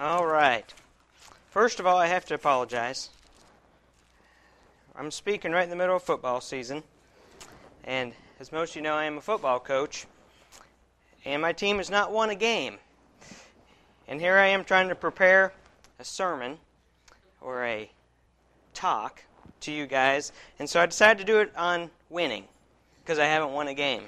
All 0.00 0.24
right. 0.24 0.64
First 1.50 1.78
of 1.78 1.86
all, 1.86 1.98
I 1.98 2.06
have 2.06 2.24
to 2.26 2.34
apologize. 2.34 3.10
I'm 4.96 5.10
speaking 5.10 5.52
right 5.52 5.64
in 5.64 5.68
the 5.68 5.76
middle 5.76 5.96
of 5.96 6.02
football 6.02 6.40
season. 6.40 6.82
And 7.84 8.14
as 8.40 8.50
most 8.50 8.70
of 8.70 8.76
you 8.76 8.82
know, 8.82 8.94
I 8.94 9.04
am 9.04 9.18
a 9.18 9.20
football 9.20 9.60
coach. 9.60 10.06
And 11.26 11.42
my 11.42 11.52
team 11.52 11.76
has 11.76 11.90
not 11.90 12.12
won 12.12 12.30
a 12.30 12.34
game. 12.34 12.78
And 14.08 14.22
here 14.22 14.38
I 14.38 14.46
am 14.46 14.64
trying 14.64 14.88
to 14.88 14.94
prepare 14.94 15.52
a 15.98 16.04
sermon 16.04 16.56
or 17.42 17.66
a 17.66 17.90
talk 18.72 19.22
to 19.60 19.70
you 19.70 19.86
guys. 19.86 20.32
And 20.58 20.66
so 20.70 20.80
I 20.80 20.86
decided 20.86 21.18
to 21.18 21.30
do 21.30 21.40
it 21.40 21.52
on 21.58 21.90
winning 22.08 22.44
because 23.04 23.18
I 23.18 23.26
haven't 23.26 23.52
won 23.52 23.68
a 23.68 23.74
game. 23.74 24.04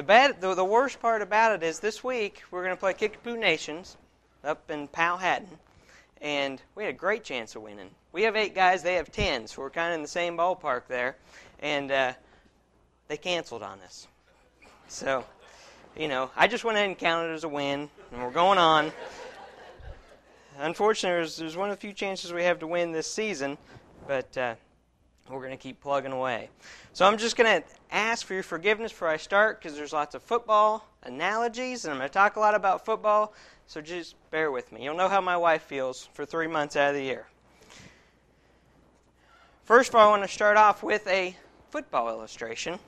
The 0.00 0.06
bad, 0.06 0.40
the, 0.40 0.54
the 0.54 0.64
worst 0.64 0.98
part 1.02 1.20
about 1.20 1.52
it 1.52 1.62
is 1.62 1.78
this 1.78 2.02
week 2.02 2.40
we're 2.50 2.64
going 2.64 2.74
to 2.74 2.80
play 2.80 2.94
Kickapoo 2.94 3.36
Nations 3.36 3.98
up 4.42 4.70
in 4.70 4.88
Powhattan, 4.88 5.58
and 6.22 6.62
we 6.74 6.84
had 6.84 6.94
a 6.94 6.96
great 6.96 7.22
chance 7.22 7.54
of 7.54 7.60
winning. 7.60 7.90
We 8.10 8.22
have 8.22 8.34
eight 8.34 8.54
guys; 8.54 8.82
they 8.82 8.94
have 8.94 9.12
ten, 9.12 9.46
so 9.46 9.60
we're 9.60 9.68
kind 9.68 9.92
of 9.92 9.96
in 9.96 10.00
the 10.00 10.08
same 10.08 10.38
ballpark 10.38 10.86
there, 10.88 11.16
and 11.58 11.92
uh, 11.92 12.14
they 13.08 13.18
canceled 13.18 13.62
on 13.62 13.78
us. 13.80 14.08
So, 14.88 15.26
you 15.94 16.08
know, 16.08 16.30
I 16.34 16.46
just 16.46 16.64
went 16.64 16.78
ahead 16.78 16.88
and 16.88 16.98
counted 16.98 17.32
it 17.32 17.34
as 17.34 17.44
a 17.44 17.48
win, 17.50 17.90
and 18.10 18.22
we're 18.22 18.30
going 18.30 18.56
on. 18.56 18.92
Unfortunately, 20.60 21.18
there's, 21.18 21.36
there's 21.36 21.58
one 21.58 21.68
of 21.68 21.76
the 21.76 21.80
few 21.80 21.92
chances 21.92 22.32
we 22.32 22.44
have 22.44 22.60
to 22.60 22.66
win 22.66 22.92
this 22.92 23.06
season, 23.06 23.58
but. 24.08 24.34
Uh, 24.34 24.54
we're 25.30 25.40
going 25.40 25.50
to 25.50 25.56
keep 25.56 25.80
plugging 25.80 26.12
away. 26.12 26.48
So 26.92 27.06
I'm 27.06 27.18
just 27.18 27.36
going 27.36 27.62
to 27.62 27.68
ask 27.90 28.26
for 28.26 28.34
your 28.34 28.42
forgiveness 28.42 28.92
before 28.92 29.08
I 29.08 29.16
start 29.16 29.60
because 29.60 29.76
there's 29.76 29.92
lots 29.92 30.14
of 30.14 30.22
football 30.22 30.86
analogies, 31.02 31.84
and 31.84 31.92
I'm 31.92 31.98
going 31.98 32.08
to 32.08 32.12
talk 32.12 32.36
a 32.36 32.40
lot 32.40 32.54
about 32.54 32.84
football. 32.84 33.32
So 33.66 33.80
just 33.80 34.16
bear 34.30 34.50
with 34.50 34.72
me. 34.72 34.82
You'll 34.82 34.96
know 34.96 35.08
how 35.08 35.20
my 35.20 35.36
wife 35.36 35.62
feels 35.62 36.08
for 36.12 36.26
three 36.26 36.48
months 36.48 36.76
out 36.76 36.90
of 36.90 36.96
the 36.96 37.02
year. 37.02 37.26
First 39.64 39.90
of 39.90 39.94
all, 39.94 40.08
I 40.08 40.10
want 40.10 40.22
to 40.22 40.28
start 40.28 40.56
off 40.56 40.82
with 40.82 41.06
a 41.06 41.36
football 41.70 42.08
illustration, 42.08 42.78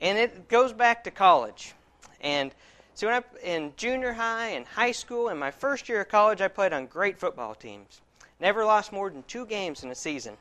and 0.00 0.18
it 0.18 0.48
goes 0.48 0.74
back 0.74 1.04
to 1.04 1.10
college. 1.10 1.72
And 2.20 2.52
so 2.94 3.06
when 3.06 3.16
I 3.16 3.46
in 3.46 3.72
junior 3.78 4.12
high 4.12 4.48
and 4.48 4.66
high 4.66 4.92
school 4.92 5.28
and 5.28 5.40
my 5.40 5.50
first 5.50 5.88
year 5.88 6.02
of 6.02 6.08
college, 6.08 6.42
I 6.42 6.48
played 6.48 6.74
on 6.74 6.84
great 6.84 7.18
football 7.18 7.54
teams. 7.54 8.02
Never 8.38 8.64
lost 8.64 8.92
more 8.92 9.08
than 9.08 9.22
two 9.22 9.46
games 9.46 9.82
in 9.82 9.90
a 9.90 9.94
season. 9.94 10.36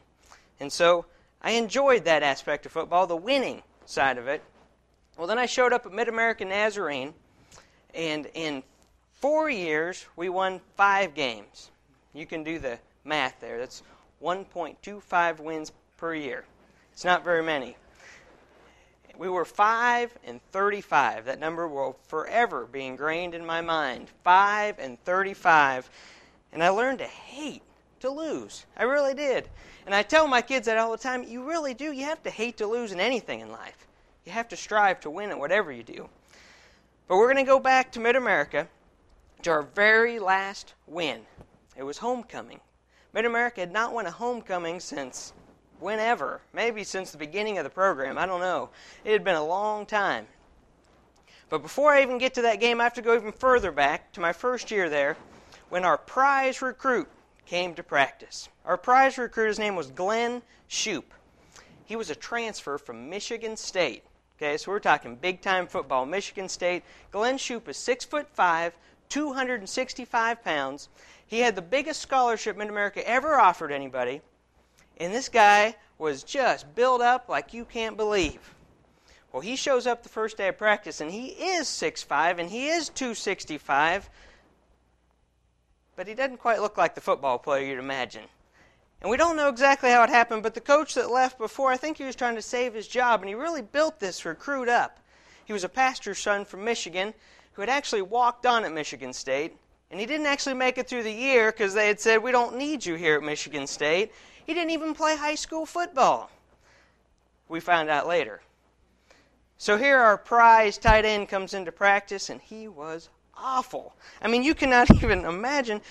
And 0.59 0.71
so 0.71 1.05
I 1.41 1.51
enjoyed 1.51 2.05
that 2.05 2.23
aspect 2.23 2.65
of 2.65 2.71
football, 2.71 3.07
the 3.07 3.15
winning 3.15 3.63
side 3.85 4.17
of 4.17 4.27
it. 4.27 4.43
Well, 5.17 5.27
then 5.27 5.39
I 5.39 5.45
showed 5.45 5.73
up 5.73 5.85
at 5.85 5.91
Mid 5.91 6.07
American 6.07 6.49
Nazarene, 6.49 7.13
and 7.93 8.27
in 8.33 8.63
four 9.13 9.49
years, 9.49 10.05
we 10.15 10.29
won 10.29 10.61
five 10.75 11.13
games. 11.13 11.71
You 12.13 12.25
can 12.25 12.43
do 12.43 12.59
the 12.59 12.79
math 13.03 13.39
there. 13.39 13.57
That's 13.57 13.83
1.25 14.21 15.39
wins 15.39 15.71
per 15.97 16.13
year. 16.13 16.45
It's 16.93 17.05
not 17.05 17.23
very 17.23 17.43
many. 17.43 17.75
We 19.17 19.29
were 19.29 19.45
5 19.45 20.17
and 20.25 20.39
35. 20.51 21.25
That 21.25 21.39
number 21.39 21.67
will 21.67 21.97
forever 22.07 22.65
be 22.65 22.85
ingrained 22.85 23.35
in 23.35 23.45
my 23.45 23.59
mind. 23.59 24.07
5 24.23 24.79
and 24.79 24.97
35. 25.03 25.89
And 26.53 26.63
I 26.63 26.69
learned 26.69 26.99
to 26.99 27.05
hate 27.05 27.63
to 28.01 28.09
lose. 28.09 28.65
I 28.77 28.83
really 28.83 29.13
did. 29.13 29.49
And 29.85 29.95
I 29.95 30.03
tell 30.03 30.27
my 30.27 30.41
kids 30.41 30.65
that 30.65 30.77
all 30.77 30.91
the 30.91 30.97
time. 30.97 31.23
You 31.23 31.43
really 31.43 31.73
do. 31.73 31.91
You 31.91 32.05
have 32.05 32.21
to 32.23 32.29
hate 32.29 32.57
to 32.57 32.67
lose 32.67 32.91
in 32.91 32.99
anything 32.99 33.39
in 33.39 33.51
life. 33.51 33.87
You 34.25 34.31
have 34.31 34.47
to 34.49 34.57
strive 34.57 34.99
to 35.01 35.09
win 35.09 35.31
at 35.31 35.39
whatever 35.39 35.71
you 35.71 35.83
do. 35.83 36.09
But 37.07 37.17
we're 37.17 37.31
going 37.31 37.43
to 37.43 37.49
go 37.49 37.59
back 37.59 37.91
to 37.93 37.99
Mid 37.99 38.15
America 38.15 38.67
to 39.41 39.51
our 39.51 39.63
very 39.63 40.19
last 40.19 40.73
win. 40.85 41.21
It 41.75 41.83
was 41.83 41.97
homecoming. 41.97 42.59
Mid 43.13 43.25
America 43.25 43.61
had 43.61 43.71
not 43.71 43.93
won 43.93 44.05
a 44.05 44.11
homecoming 44.11 44.79
since 44.79 45.33
whenever, 45.79 46.41
maybe 46.53 46.83
since 46.83 47.11
the 47.11 47.17
beginning 47.17 47.57
of 47.57 47.63
the 47.63 47.69
program. 47.69 48.17
I 48.17 48.25
don't 48.25 48.41
know. 48.41 48.69
It 49.03 49.11
had 49.11 49.23
been 49.23 49.35
a 49.35 49.45
long 49.45 49.85
time. 49.85 50.27
But 51.49 51.63
before 51.63 51.93
I 51.93 52.03
even 52.03 52.19
get 52.19 52.35
to 52.35 52.43
that 52.43 52.59
game, 52.59 52.79
I 52.79 52.83
have 52.83 52.93
to 52.93 53.01
go 53.01 53.15
even 53.15 53.31
further 53.31 53.71
back 53.71 54.11
to 54.13 54.19
my 54.19 54.33
first 54.33 54.69
year 54.69 54.89
there 54.89 55.17
when 55.69 55.83
our 55.83 55.97
prize 55.97 56.61
recruit 56.61 57.07
came 57.49 57.73
to 57.73 57.81
practice. 57.81 58.47
Our 58.63 58.77
prize 58.77 59.17
recruit, 59.17 59.47
his 59.47 59.57
name 59.57 59.75
was 59.75 59.89
Glenn 59.89 60.43
Shoup. 60.69 61.05
He 61.83 61.95
was 61.95 62.11
a 62.11 62.15
transfer 62.15 62.77
from 62.77 63.09
Michigan 63.09 63.57
State. 63.57 64.03
Okay, 64.37 64.55
so 64.55 64.71
we're 64.71 64.79
talking 64.79 65.15
big 65.15 65.41
time 65.41 65.65
football. 65.65 66.05
Michigan 66.05 66.47
State. 66.47 66.83
Glenn 67.11 67.39
Shoup 67.39 67.67
is 67.67 67.75
six 67.75 68.05
foot 68.05 68.29
five, 68.29 68.77
265 69.09 70.43
pounds. 70.43 70.89
He 71.25 71.39
had 71.39 71.55
the 71.55 71.63
biggest 71.63 72.01
scholarship 72.01 72.55
Mid 72.55 72.69
America 72.69 73.05
ever 73.09 73.39
offered 73.39 73.71
anybody. 73.71 74.21
And 74.97 75.11
this 75.11 75.27
guy 75.27 75.75
was 75.97 76.21
just 76.21 76.75
built 76.75 77.01
up 77.01 77.29
like 77.29 77.53
you 77.53 77.65
can't 77.65 77.97
believe. 77.97 78.53
Well, 79.33 79.41
he 79.41 79.55
shows 79.55 79.87
up 79.87 80.03
the 80.03 80.09
first 80.09 80.37
day 80.37 80.49
of 80.49 80.57
practice, 80.57 81.01
and 81.01 81.11
he 81.11 81.27
is 81.29 81.67
6'5 81.67 82.39
and 82.39 82.49
he 82.49 82.67
is 82.67 82.89
265 82.89 84.07
but 85.99 86.07
he 86.07 86.13
doesn't 86.13 86.37
quite 86.37 86.61
look 86.61 86.77
like 86.77 86.95
the 86.95 87.01
football 87.01 87.37
player 87.37 87.65
you'd 87.65 87.77
imagine. 87.77 88.23
And 89.01 89.11
we 89.11 89.17
don't 89.17 89.35
know 89.35 89.49
exactly 89.49 89.89
how 89.89 90.01
it 90.03 90.09
happened, 90.09 90.43
but 90.43 90.53
the 90.53 90.61
coach 90.61 90.93
that 90.93 91.11
left 91.11 91.37
before, 91.37 91.73
I 91.73 91.75
think 91.75 91.97
he 91.97 92.05
was 92.05 92.15
trying 92.15 92.35
to 92.35 92.41
save 92.41 92.73
his 92.73 92.87
job, 92.87 93.19
and 93.19 93.27
he 93.27 93.35
really 93.35 93.61
built 93.61 93.99
this 93.99 94.23
recruit 94.23 94.69
up. 94.69 95.01
He 95.43 95.51
was 95.51 95.65
a 95.65 95.67
pastor's 95.67 96.17
son 96.17 96.45
from 96.45 96.63
Michigan 96.63 97.13
who 97.51 97.61
had 97.61 97.67
actually 97.67 98.01
walked 98.01 98.45
on 98.45 98.63
at 98.63 98.71
Michigan 98.71 99.11
State, 99.11 99.57
and 99.91 99.99
he 99.99 100.05
didn't 100.05 100.27
actually 100.27 100.55
make 100.55 100.77
it 100.77 100.87
through 100.87 101.03
the 101.03 101.11
year 101.11 101.51
because 101.51 101.73
they 101.73 101.87
had 101.87 101.99
said, 101.99 102.23
We 102.23 102.31
don't 102.31 102.55
need 102.55 102.85
you 102.85 102.95
here 102.95 103.17
at 103.17 103.23
Michigan 103.23 103.67
State. 103.67 104.13
He 104.45 104.53
didn't 104.53 104.71
even 104.71 104.93
play 104.93 105.17
high 105.17 105.35
school 105.35 105.65
football. 105.65 106.31
We 107.49 107.59
found 107.59 107.89
out 107.89 108.07
later. 108.07 108.39
So 109.57 109.75
here 109.75 109.97
our 109.97 110.17
prize 110.17 110.77
tight 110.77 111.03
end 111.03 111.27
comes 111.27 111.53
into 111.53 111.73
practice, 111.73 112.29
and 112.29 112.39
he 112.39 112.69
was 112.69 113.09
awful. 113.41 113.95
I 114.21 114.27
mean, 114.27 114.43
you 114.43 114.53
cannot 114.53 114.91
even 115.03 115.25
imagine. 115.25 115.81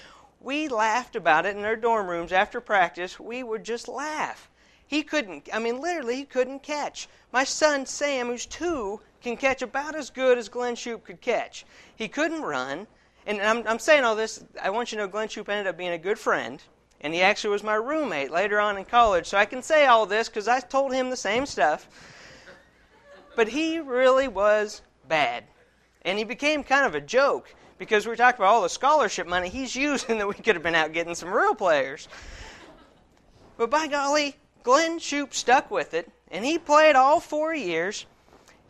We 0.41 0.69
laughed 0.69 1.17
about 1.17 1.47
it 1.47 1.57
in 1.57 1.65
our 1.65 1.77
dorm 1.77 2.07
rooms 2.07 2.33
after 2.33 2.61
practice. 2.61 3.19
We 3.19 3.43
would 3.43 3.65
just 3.65 3.89
laugh. 3.89 4.49
He 4.87 5.03
couldn't, 5.03 5.49
I 5.53 5.59
mean, 5.59 5.81
literally, 5.81 6.17
he 6.17 6.25
couldn't 6.25 6.63
catch. 6.63 7.09
My 7.31 7.45
son, 7.45 7.85
Sam, 7.85 8.29
who's 8.29 8.47
two, 8.47 9.01
can 9.23 9.37
catch 9.37 9.61
about 9.61 9.95
as 9.95 10.09
good 10.11 10.39
as 10.39 10.49
Glenn 10.49 10.77
Shoup 10.77 11.05
could 11.05 11.21
catch. 11.21 11.67
He 11.95 12.09
couldn't 12.09 12.43
run. 12.43 12.87
And 13.27 13.43
I'm, 13.43 13.67
I'm 13.67 13.79
saying 13.79 14.05
all 14.05 14.17
this, 14.17 14.43
I 14.63 14.71
want 14.71 14.91
you 14.91 14.97
to 14.97 15.05
know 15.05 15.09
Glenn 15.09 15.29
Shoup 15.29 15.49
ended 15.49 15.67
up 15.67 15.77
being 15.77 15.93
a 15.93 15.99
good 15.99 16.19
friend. 16.19 16.63
And 17.01 17.13
he 17.13 17.21
actually 17.21 17.51
was 17.51 17.63
my 17.63 17.75
roommate 17.75 18.31
later 18.31 18.59
on 18.59 18.79
in 18.79 18.85
college. 18.85 19.27
So 19.27 19.37
I 19.37 19.45
can 19.45 19.63
say 19.63 19.87
all 19.87 20.07
this 20.07 20.29
because 20.29 20.49
I 20.49 20.61
told 20.61 20.93
him 20.93 21.11
the 21.11 21.17
same 21.17 21.45
stuff. 21.45 21.87
But 23.37 23.49
he 23.49 23.79
really 23.79 24.27
was 24.27 24.81
bad. 25.07 25.45
And 26.03 26.19
he 26.19 26.25
became 26.25 26.63
kind 26.63 26.87
of 26.87 26.95
a 26.95 27.01
joke 27.01 27.55
because 27.79 28.07
we 28.07 28.11
were 28.11 28.17
talking 28.17 28.41
about 28.41 28.53
all 28.53 28.63
the 28.63 28.69
scholarship 28.69 29.27
money 29.27 29.49
he's 29.49 29.75
using 29.75 30.19
that 30.19 30.29
we 30.29 30.35
could 30.35 30.57
have 30.57 30.63
been 30.63 30.75
out 30.75 30.93
getting 30.93 31.15
some 31.15 31.31
real 31.31 31.55
players. 31.55 32.09
But 33.57 33.71
by 33.71 33.89
golly, 33.89 34.37
Glenn 34.63 34.99
Shoup 34.99 35.35
stuck 35.35 35.71
with 35.71 35.95
it, 35.95 36.11
and 36.31 36.45
he 36.45 36.59
played 36.59 36.95
all 36.95 37.21
four 37.21 37.55
years. 37.55 38.07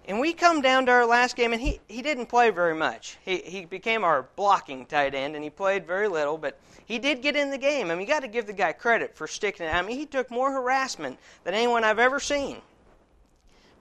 And 0.06 0.20
we 0.20 0.32
come 0.32 0.62
down 0.62 0.86
to 0.86 0.92
our 0.92 1.04
last 1.04 1.36
game, 1.36 1.52
and 1.52 1.60
he, 1.60 1.80
he 1.86 2.00
didn't 2.00 2.26
play 2.26 2.48
very 2.48 2.74
much. 2.74 3.18
He, 3.26 3.38
he 3.38 3.64
became 3.66 4.04
our 4.04 4.26
blocking 4.36 4.86
tight 4.86 5.14
end, 5.14 5.34
and 5.34 5.44
he 5.44 5.50
played 5.50 5.86
very 5.86 6.08
little, 6.08 6.38
but 6.38 6.58
he 6.86 6.98
did 6.98 7.20
get 7.20 7.36
in 7.36 7.50
the 7.50 7.58
game. 7.58 7.90
I 7.90 7.94
mean, 7.94 8.00
you 8.00 8.06
got 8.06 8.20
to 8.20 8.28
give 8.28 8.46
the 8.46 8.54
guy 8.54 8.72
credit 8.72 9.14
for 9.14 9.26
sticking 9.26 9.66
it. 9.66 9.74
I 9.74 9.82
mean, 9.82 9.98
he 9.98 10.06
took 10.06 10.30
more 10.30 10.50
harassment 10.50 11.18
than 11.44 11.52
anyone 11.52 11.84
I've 11.84 11.98
ever 11.98 12.20
seen. 12.20 12.62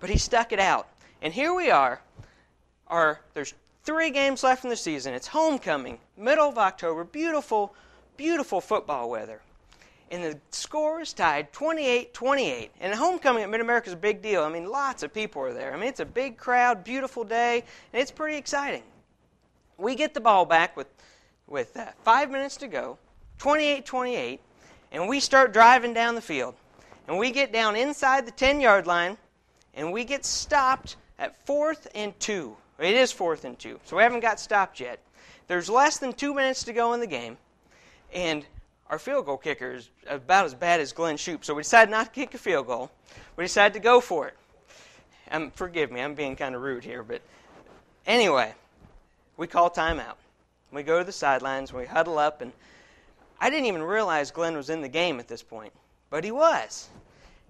But 0.02 0.09
he 0.09 0.18
stuck 0.18 0.52
it 0.52 0.59
out. 0.59 0.90
And 1.22 1.34
here 1.34 1.53
we 1.53 1.72
are, 1.72 2.02
are 2.89 3.21
there's 3.33 3.53
three 3.83 4.09
games 4.09 4.43
left 4.43 4.63
in 4.63 4.69
the 4.69 4.75
season. 4.75 5.13
It's 5.13 5.27
homecoming, 5.27 5.99
middle 6.17 6.49
of 6.49 6.57
October, 6.57 7.03
beautiful, 7.03 7.73
beautiful 8.17 8.61
football 8.61 9.09
weather. 9.09 9.41
And 10.09 10.23
the 10.23 10.39
score 10.51 11.01
is 11.01 11.13
tied 11.13 11.51
28 11.51 12.13
28. 12.13 12.72
And 12.79 12.93
homecoming 12.93 13.43
at 13.43 13.49
Mid 13.49 13.61
America 13.61 13.87
is 13.87 13.93
a 13.93 13.97
big 13.97 14.22
deal. 14.22 14.43
I 14.43 14.49
mean, 14.49 14.69
lots 14.69 15.03
of 15.03 15.13
people 15.13 15.41
are 15.41 15.53
there. 15.53 15.73
I 15.73 15.78
mean, 15.78 15.89
it's 15.89 15.99
a 15.99 16.05
big 16.05 16.37
crowd, 16.37 16.84
beautiful 16.84 17.23
day, 17.23 17.63
and 17.91 18.01
it's 18.01 18.11
pretty 18.11 18.37
exciting. 18.37 18.84
We 19.78 19.95
get 19.95 20.13
the 20.13 20.22
ball 20.22 20.45
back 20.45 20.75
with, 20.78 20.87
with 21.45 21.75
uh, 21.78 21.87
five 22.03 22.31
minutes 22.31 22.57
to 22.57 22.67
go, 22.67 22.97
28 23.37 23.85
28, 23.85 24.40
and 24.93 25.07
we 25.07 25.19
start 25.19 25.53
driving 25.53 25.93
down 25.93 26.16
the 26.16 26.22
field. 26.22 26.55
And 27.07 27.17
we 27.17 27.31
get 27.31 27.53
down 27.53 27.75
inside 27.75 28.25
the 28.25 28.31
10 28.31 28.59
yard 28.59 28.87
line, 28.87 29.17
and 29.73 29.91
we 29.91 30.03
get 30.03 30.25
stopped 30.25 30.95
at 31.19 31.45
fourth 31.45 31.87
and 31.95 32.17
two. 32.19 32.55
It 32.79 32.96
is 32.96 33.12
fourth 33.12 33.44
and 33.44 33.58
two, 33.58 33.79
so 33.85 33.97
we 33.97 34.03
haven't 34.03 34.20
got 34.20 34.40
stopped 34.40 34.79
yet. 34.79 35.00
There's 35.47 35.70
less 35.70 35.97
than 35.97 36.14
two 36.14 36.34
minutes 36.34 36.64
to 36.66 36.74
go 36.74 36.94
in 36.94 37.00
the 37.00 37.08
game, 37.08 37.38
and 38.14 38.46
our 38.90 39.00
field 39.00 39.26
goal 39.26 39.38
kicker 39.38 39.72
is 39.72 39.90
about 40.08 40.46
as 40.46 40.53
bad 40.53 40.79
as 40.79 40.94
Glenn 40.94 41.18
Shoup. 41.18 41.44
So 41.44 41.53
we 41.53 41.64
decided 41.64 41.90
not 41.90 42.06
to 42.06 42.12
kick 42.12 42.34
a 42.34 42.38
field 42.38 42.68
goal. 42.68 42.91
We 43.35 43.44
decided 43.44 43.74
to 43.74 43.79
go 43.79 44.00
for 44.00 44.28
it. 44.28 44.35
Um, 45.32 45.52
forgive 45.52 45.91
me, 45.91 46.02
I'm 46.02 46.14
being 46.14 46.35
kind 46.35 46.56
of 46.56 46.62
rude 46.62 46.84
here, 46.84 47.03
but 47.03 47.22
anyway, 48.06 48.53
we 49.35 49.47
call 49.47 49.70
timeout. 49.70 50.16
We 50.72 50.84
go 50.84 51.00
to 51.00 51.03
the 51.03 51.12
sidelines, 51.12 51.74
we 51.74 51.85
huddle 51.85 52.18
up, 52.18 52.41
and 52.41 52.52
I 53.40 53.50
didn't 53.50 53.66
even 53.66 53.84
realize 53.84 54.32
Glenn 54.32 54.56
was 54.56 54.70
in 54.70 54.82
the 54.82 54.88
game 54.88 55.20
at 55.20 55.28
this 55.28 55.44
point, 55.44 55.74
but 56.09 56.24
he 56.24 56.32
was. 56.32 56.90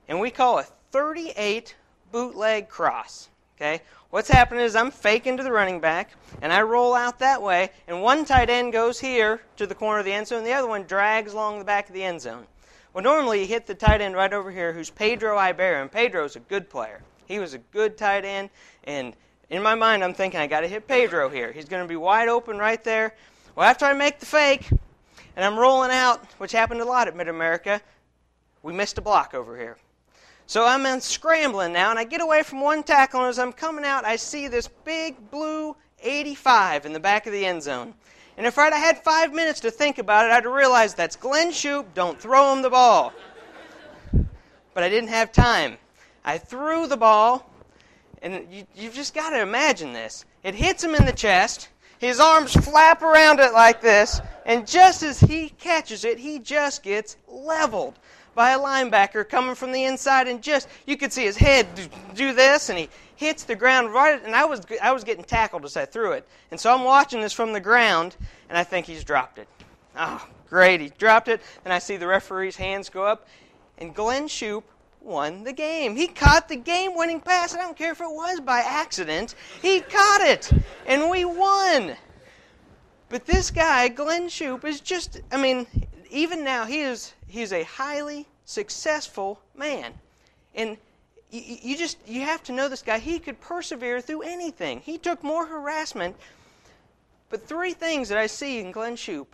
And 0.07 0.19
we 0.19 0.31
call 0.31 0.59
a 0.59 0.63
38 0.63 1.75
bootleg 2.11 2.69
cross. 2.69 3.29
Okay? 3.57 3.81
What's 4.11 4.29
happening 4.29 4.63
is 4.63 4.75
I'm 4.75 4.91
faking 4.91 5.37
to 5.37 5.43
the 5.43 5.51
running 5.51 5.79
back, 5.79 6.11
and 6.41 6.53
I 6.53 6.61
roll 6.61 6.93
out 6.93 7.19
that 7.19 7.41
way, 7.41 7.71
and 7.87 8.01
one 8.01 8.23
tight 8.23 8.49
end 8.49 8.71
goes 8.71 8.99
here 8.99 9.41
to 9.57 9.67
the 9.67 9.75
corner 9.75 9.99
of 9.99 10.05
the 10.05 10.13
end 10.13 10.27
zone, 10.27 10.39
and 10.39 10.47
the 10.47 10.53
other 10.53 10.67
one 10.67 10.83
drags 10.83 11.33
along 11.33 11.59
the 11.59 11.65
back 11.65 11.89
of 11.89 11.93
the 11.93 12.03
end 12.03 12.21
zone. 12.21 12.45
Well, 12.93 13.03
normally 13.03 13.41
you 13.41 13.47
hit 13.47 13.65
the 13.65 13.75
tight 13.75 13.99
end 13.99 14.15
right 14.15 14.31
over 14.31 14.51
here, 14.51 14.73
who's 14.73 14.89
Pedro 14.89 15.37
Ibarra, 15.37 15.81
and 15.81 15.91
Pedro's 15.91 16.35
a 16.35 16.39
good 16.39 16.69
player. 16.69 17.01
He 17.25 17.39
was 17.39 17.53
a 17.53 17.57
good 17.57 17.97
tight 17.97 18.23
end, 18.23 18.49
and 18.85 19.15
in 19.49 19.61
my 19.61 19.75
mind, 19.75 20.03
I'm 20.03 20.13
thinking 20.13 20.39
I 20.39 20.47
got 20.47 20.61
to 20.61 20.67
hit 20.67 20.87
Pedro 20.87 21.29
here. 21.29 21.51
He's 21.51 21.65
going 21.65 21.83
to 21.83 21.87
be 21.87 21.95
wide 21.95 22.29
open 22.29 22.57
right 22.57 22.83
there. 22.83 23.13
Well, 23.55 23.67
after 23.67 23.85
I 23.85 23.93
make 23.93 24.19
the 24.19 24.25
fake, 24.25 24.69
and 25.35 25.45
I'm 25.45 25.57
rolling 25.57 25.91
out, 25.91 26.23
which 26.37 26.51
happened 26.51 26.81
a 26.81 26.85
lot 26.85 27.07
at 27.07 27.15
Mid 27.15 27.27
America, 27.27 27.81
we 28.63 28.71
missed 28.71 28.97
a 28.97 29.01
block 29.01 29.33
over 29.33 29.57
here. 29.57 29.77
So 30.47 30.65
I'm 30.65 31.01
scrambling 31.01 31.73
now, 31.73 31.89
and 31.89 31.99
I 31.99 32.05
get 32.05 32.21
away 32.21 32.41
from 32.41 32.61
one 32.61 32.81
tackle, 32.81 33.19
and 33.19 33.27
as 33.27 33.37
I'm 33.37 33.51
coming 33.51 33.83
out, 33.83 34.05
I 34.05 34.15
see 34.15 34.47
this 34.47 34.69
big 34.85 35.29
blue 35.29 35.75
85 36.01 36.85
in 36.85 36.93
the 36.93 37.01
back 37.01 37.27
of 37.27 37.33
the 37.33 37.45
end 37.45 37.61
zone. 37.61 37.93
And 38.37 38.47
if 38.47 38.57
I'd 38.57 38.71
had 38.71 39.03
five 39.03 39.33
minutes 39.33 39.59
to 39.61 39.71
think 39.71 39.97
about 39.97 40.25
it, 40.25 40.31
I'd 40.31 40.45
have 40.45 40.53
realized 40.53 40.95
that's 40.95 41.17
Glenn 41.17 41.51
Shoup, 41.51 41.87
don't 41.93 42.17
throw 42.17 42.53
him 42.53 42.61
the 42.61 42.69
ball. 42.69 43.11
But 44.73 44.83
I 44.83 44.89
didn't 44.89 45.09
have 45.09 45.33
time. 45.33 45.77
I 46.23 46.37
threw 46.37 46.87
the 46.87 46.95
ball, 46.95 47.51
and 48.21 48.47
you, 48.49 48.63
you've 48.73 48.93
just 48.93 49.13
got 49.13 49.31
to 49.31 49.41
imagine 49.41 49.91
this. 49.91 50.23
It 50.43 50.55
hits 50.55 50.81
him 50.81 50.95
in 50.95 51.05
the 51.05 51.11
chest. 51.11 51.67
His 51.99 52.21
arms 52.21 52.53
flap 52.53 53.01
around 53.01 53.41
it 53.41 53.51
like 53.51 53.81
this, 53.81 54.21
and 54.45 54.65
just 54.65 55.03
as 55.03 55.19
he 55.19 55.49
catches 55.49 56.05
it, 56.05 56.19
he 56.19 56.39
just 56.39 56.83
gets 56.83 57.17
leveled 57.27 57.99
by 58.37 58.51
a 58.51 58.59
linebacker 58.59 59.27
coming 59.27 59.55
from 59.55 59.71
the 59.71 59.83
inside, 59.83 60.27
and 60.27 60.43
just 60.43 60.67
you 60.85 60.95
could 60.95 61.11
see 61.11 61.23
his 61.23 61.35
head 61.35 61.67
do 62.13 62.33
this, 62.33 62.69
and 62.69 62.77
he 62.77 62.87
hits 63.15 63.43
the 63.43 63.55
ground 63.55 63.91
right. 63.91 64.23
And 64.23 64.35
I 64.35 64.45
was 64.45 64.61
I 64.79 64.91
was 64.91 65.03
getting 65.03 65.23
tackled 65.23 65.65
as 65.65 65.75
I 65.75 65.85
threw 65.85 66.11
it, 66.11 66.25
and 66.51 66.59
so 66.59 66.71
I'm 66.71 66.83
watching 66.83 67.19
this 67.19 67.33
from 67.33 67.51
the 67.51 67.59
ground, 67.59 68.15
and 68.47 68.55
I 68.55 68.63
think 68.63 68.85
he's 68.85 69.03
dropped 69.03 69.39
it. 69.39 69.47
Oh, 69.97 70.23
great! 70.47 70.79
He 70.79 70.89
dropped 70.99 71.29
it, 71.29 71.41
and 71.65 71.73
I 71.73 71.79
see 71.79 71.97
the 71.97 72.05
referee's 72.05 72.55
hands 72.55 72.89
go 72.89 73.03
up, 73.03 73.27
and 73.79 73.95
Glenn 73.95 74.27
Shoup 74.27 74.63
won 75.01 75.43
the 75.43 75.53
game. 75.53 75.95
He 75.95 76.05
caught 76.05 76.47
the 76.47 76.57
game 76.57 76.95
winning 76.95 77.19
pass. 77.19 77.55
I 77.55 77.57
don't 77.57 77.75
care 77.75 77.91
if 77.91 78.01
it 78.01 78.07
was 78.07 78.39
by 78.39 78.59
accident. 78.59 79.33
He 79.63 79.79
caught 79.79 80.21
it, 80.21 80.51
and 80.85 81.09
we 81.09 81.25
won. 81.25 81.95
But 83.09 83.25
this 83.25 83.49
guy, 83.49 83.87
Glenn 83.87 84.27
Shoup, 84.27 84.63
is 84.63 84.81
just, 84.81 85.21
I 85.31 85.41
mean, 85.41 85.65
even 86.11 86.43
now, 86.43 86.65
he 86.65 86.81
is 86.81 87.13
he's 87.27 87.53
a 87.53 87.63
highly 87.63 88.25
successful 88.45 89.41
man. 89.55 89.93
And 90.55 90.77
you, 91.31 91.57
you 91.61 91.77
just, 91.77 91.97
you 92.07 92.21
have 92.21 92.43
to 92.43 92.51
know 92.51 92.69
this 92.69 92.81
guy. 92.81 92.99
He 92.99 93.19
could 93.19 93.39
persevere 93.41 94.01
through 94.01 94.21
anything. 94.21 94.79
He 94.79 94.97
took 94.97 95.23
more 95.23 95.45
harassment. 95.45 96.15
But 97.29 97.45
three 97.45 97.73
things 97.73 98.09
that 98.09 98.17
I 98.17 98.27
see 98.27 98.59
in 98.59 98.71
Glenn 98.71 98.95
Shoup 98.95 99.27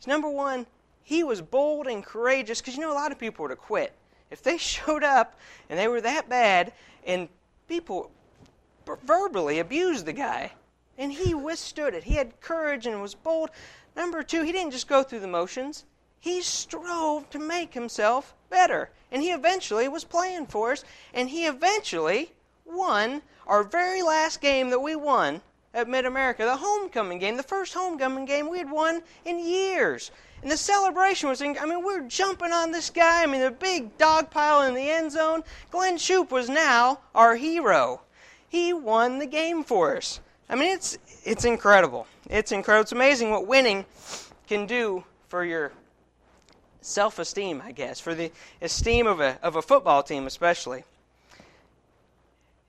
is 0.00 0.06
number 0.06 0.28
one, 0.28 0.66
he 1.02 1.22
was 1.22 1.40
bold 1.40 1.86
and 1.86 2.04
courageous 2.04 2.60
because 2.60 2.74
you 2.74 2.80
know 2.80 2.92
a 2.92 2.94
lot 2.94 3.12
of 3.12 3.18
people 3.18 3.44
would 3.44 3.50
have 3.50 3.60
quit 3.60 3.92
if 4.30 4.42
they 4.42 4.58
showed 4.58 5.04
up 5.04 5.38
and 5.70 5.78
they 5.78 5.88
were 5.88 6.00
that 6.00 6.28
bad 6.28 6.72
and 7.06 7.28
people 7.68 8.10
verbally 9.04 9.58
abused 9.58 10.06
the 10.06 10.12
guy, 10.12 10.52
and 10.98 11.12
he 11.12 11.34
withstood 11.34 11.94
it. 11.94 12.04
He 12.04 12.14
had 12.14 12.40
courage 12.40 12.86
and 12.86 13.02
was 13.02 13.14
bold. 13.14 13.50
Number 13.96 14.22
two, 14.22 14.42
he 14.42 14.52
didn't 14.52 14.72
just 14.72 14.88
go 14.88 15.02
through 15.02 15.20
the 15.20 15.26
motions. 15.26 15.84
He 16.20 16.42
strove 16.42 17.28
to 17.30 17.38
make 17.38 17.74
himself 17.74 18.34
better. 18.50 18.90
And 19.10 19.22
he 19.22 19.30
eventually 19.30 19.88
was 19.88 20.04
playing 20.04 20.46
for 20.46 20.72
us, 20.72 20.84
and 21.14 21.28
he 21.28 21.46
eventually 21.46 22.32
won 22.64 23.22
our 23.46 23.62
very 23.62 24.02
last 24.02 24.40
game 24.40 24.70
that 24.70 24.80
we 24.80 24.96
won 24.96 25.40
at 25.72 25.88
Mid 25.88 26.06
America, 26.06 26.44
the 26.44 26.56
homecoming 26.56 27.18
game, 27.18 27.36
the 27.36 27.42
first 27.42 27.74
homecoming 27.74 28.24
game 28.24 28.48
we 28.48 28.58
had 28.58 28.70
won 28.70 29.02
in 29.24 29.38
years. 29.38 30.10
And 30.42 30.50
the 30.50 30.56
celebration 30.56 31.28
was, 31.28 31.42
I 31.42 31.46
mean, 31.46 31.84
we 31.84 32.00
were 32.00 32.08
jumping 32.08 32.52
on 32.52 32.70
this 32.72 32.90
guy. 32.90 33.22
I 33.22 33.26
mean, 33.26 33.40
the 33.40 33.50
big 33.50 33.96
dog 33.98 34.30
pile 34.30 34.62
in 34.62 34.74
the 34.74 34.90
end 34.90 35.12
zone. 35.12 35.42
Glenn 35.70 35.96
Shoup 35.96 36.30
was 36.30 36.48
now 36.48 37.00
our 37.14 37.36
hero. 37.36 38.02
He 38.48 38.72
won 38.72 39.18
the 39.18 39.26
game 39.26 39.62
for 39.64 39.96
us. 39.96 40.20
I 40.48 40.54
mean, 40.54 40.72
it's, 40.72 40.98
it's 41.24 41.44
incredible. 41.44 42.06
It's 42.28 42.52
incredible. 42.52 42.82
It's 42.82 42.92
amazing 42.92 43.30
what 43.30 43.46
winning 43.46 43.84
can 44.46 44.66
do 44.66 45.04
for 45.28 45.44
your 45.44 45.72
self 46.86 47.18
esteem, 47.18 47.60
I 47.64 47.72
guess, 47.72 47.98
for 47.98 48.14
the 48.14 48.30
esteem 48.62 49.06
of 49.06 49.20
a, 49.20 49.38
of 49.42 49.56
a 49.56 49.62
football 49.62 50.02
team, 50.02 50.26
especially. 50.26 50.84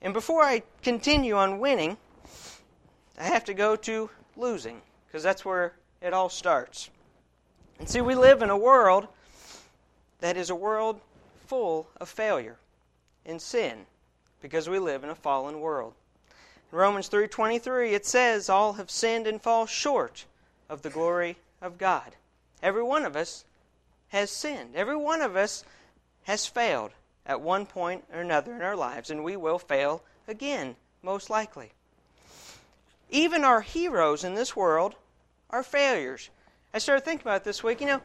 And 0.01 0.13
before 0.13 0.43
I 0.43 0.63
continue 0.81 1.35
on 1.35 1.59
winning, 1.59 1.97
I 3.19 3.23
have 3.23 3.45
to 3.45 3.53
go 3.53 3.75
to 3.75 4.09
losing, 4.35 4.81
because 5.07 5.23
that's 5.23 5.45
where 5.45 5.73
it 6.01 6.13
all 6.13 6.29
starts. 6.29 6.89
And 7.79 7.87
see, 7.87 8.01
we 8.01 8.15
live 8.15 8.41
in 8.41 8.49
a 8.49 8.57
world 8.57 9.07
that 10.19 10.35
is 10.35 10.49
a 10.49 10.55
world 10.55 10.99
full 11.45 11.87
of 11.99 12.09
failure 12.09 12.57
and 13.25 13.41
sin 13.41 13.85
because 14.41 14.67
we 14.67 14.79
live 14.79 15.03
in 15.03 15.09
a 15.09 15.15
fallen 15.15 15.59
world. 15.59 15.93
In 16.71 16.77
Romans 16.77 17.07
3:23 17.07 17.93
it 17.93 18.05
says 18.05 18.49
all 18.49 18.73
have 18.73 18.89
sinned 18.89 19.27
and 19.27 19.41
fall 19.41 19.65
short 19.65 20.25
of 20.69 20.81
the 20.81 20.89
glory 20.89 21.37
of 21.61 21.77
God. 21.77 22.15
Every 22.61 22.83
one 22.83 23.05
of 23.05 23.15
us 23.15 23.45
has 24.09 24.31
sinned. 24.31 24.75
Every 24.75 24.95
one 24.95 25.21
of 25.21 25.35
us 25.35 25.63
has 26.23 26.45
failed 26.45 26.91
at 27.25 27.41
one 27.41 27.65
point 27.65 28.03
or 28.13 28.21
another 28.21 28.55
in 28.55 28.61
our 28.61 28.75
lives 28.75 29.09
and 29.09 29.23
we 29.23 29.35
will 29.35 29.59
fail 29.59 30.03
again 30.27 30.75
most 31.03 31.29
likely. 31.29 31.71
Even 33.09 33.43
our 33.43 33.61
heroes 33.61 34.23
in 34.23 34.35
this 34.35 34.55
world 34.55 34.95
are 35.49 35.63
failures. 35.63 36.29
I 36.73 36.79
started 36.79 37.05
thinking 37.05 37.27
about 37.27 37.43
this 37.43 37.63
week. 37.63 37.79
You 37.81 37.87
know, 37.87 38.01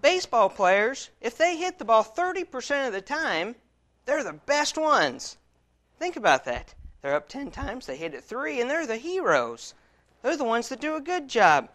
baseball 0.00 0.48
players, 0.48 1.10
if 1.20 1.36
they 1.36 1.56
hit 1.56 1.78
the 1.78 1.84
ball 1.84 2.04
30% 2.04 2.86
of 2.86 2.92
the 2.92 3.00
time, 3.00 3.56
they're 4.04 4.24
the 4.24 4.32
best 4.32 4.78
ones. 4.78 5.36
Think 5.98 6.16
about 6.16 6.44
that. 6.44 6.74
They're 7.00 7.14
up 7.14 7.28
10 7.28 7.50
times, 7.50 7.86
they 7.86 7.96
hit 7.96 8.14
it 8.14 8.22
3, 8.22 8.60
and 8.60 8.70
they're 8.70 8.86
the 8.86 8.96
heroes. 8.96 9.74
They're 10.22 10.36
the 10.36 10.44
ones 10.44 10.68
that 10.68 10.80
do 10.80 10.94
a 10.94 11.00
good 11.00 11.28
job. 11.28 11.68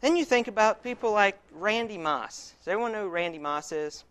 Then 0.00 0.16
you 0.16 0.24
think 0.24 0.48
about 0.48 0.82
people 0.82 1.12
like 1.12 1.38
Randy 1.52 1.98
Moss. 1.98 2.54
Does 2.58 2.68
everyone 2.68 2.92
know 2.92 3.04
who 3.04 3.08
Randy 3.10 3.38
Moss 3.38 3.70
is? 3.70 4.04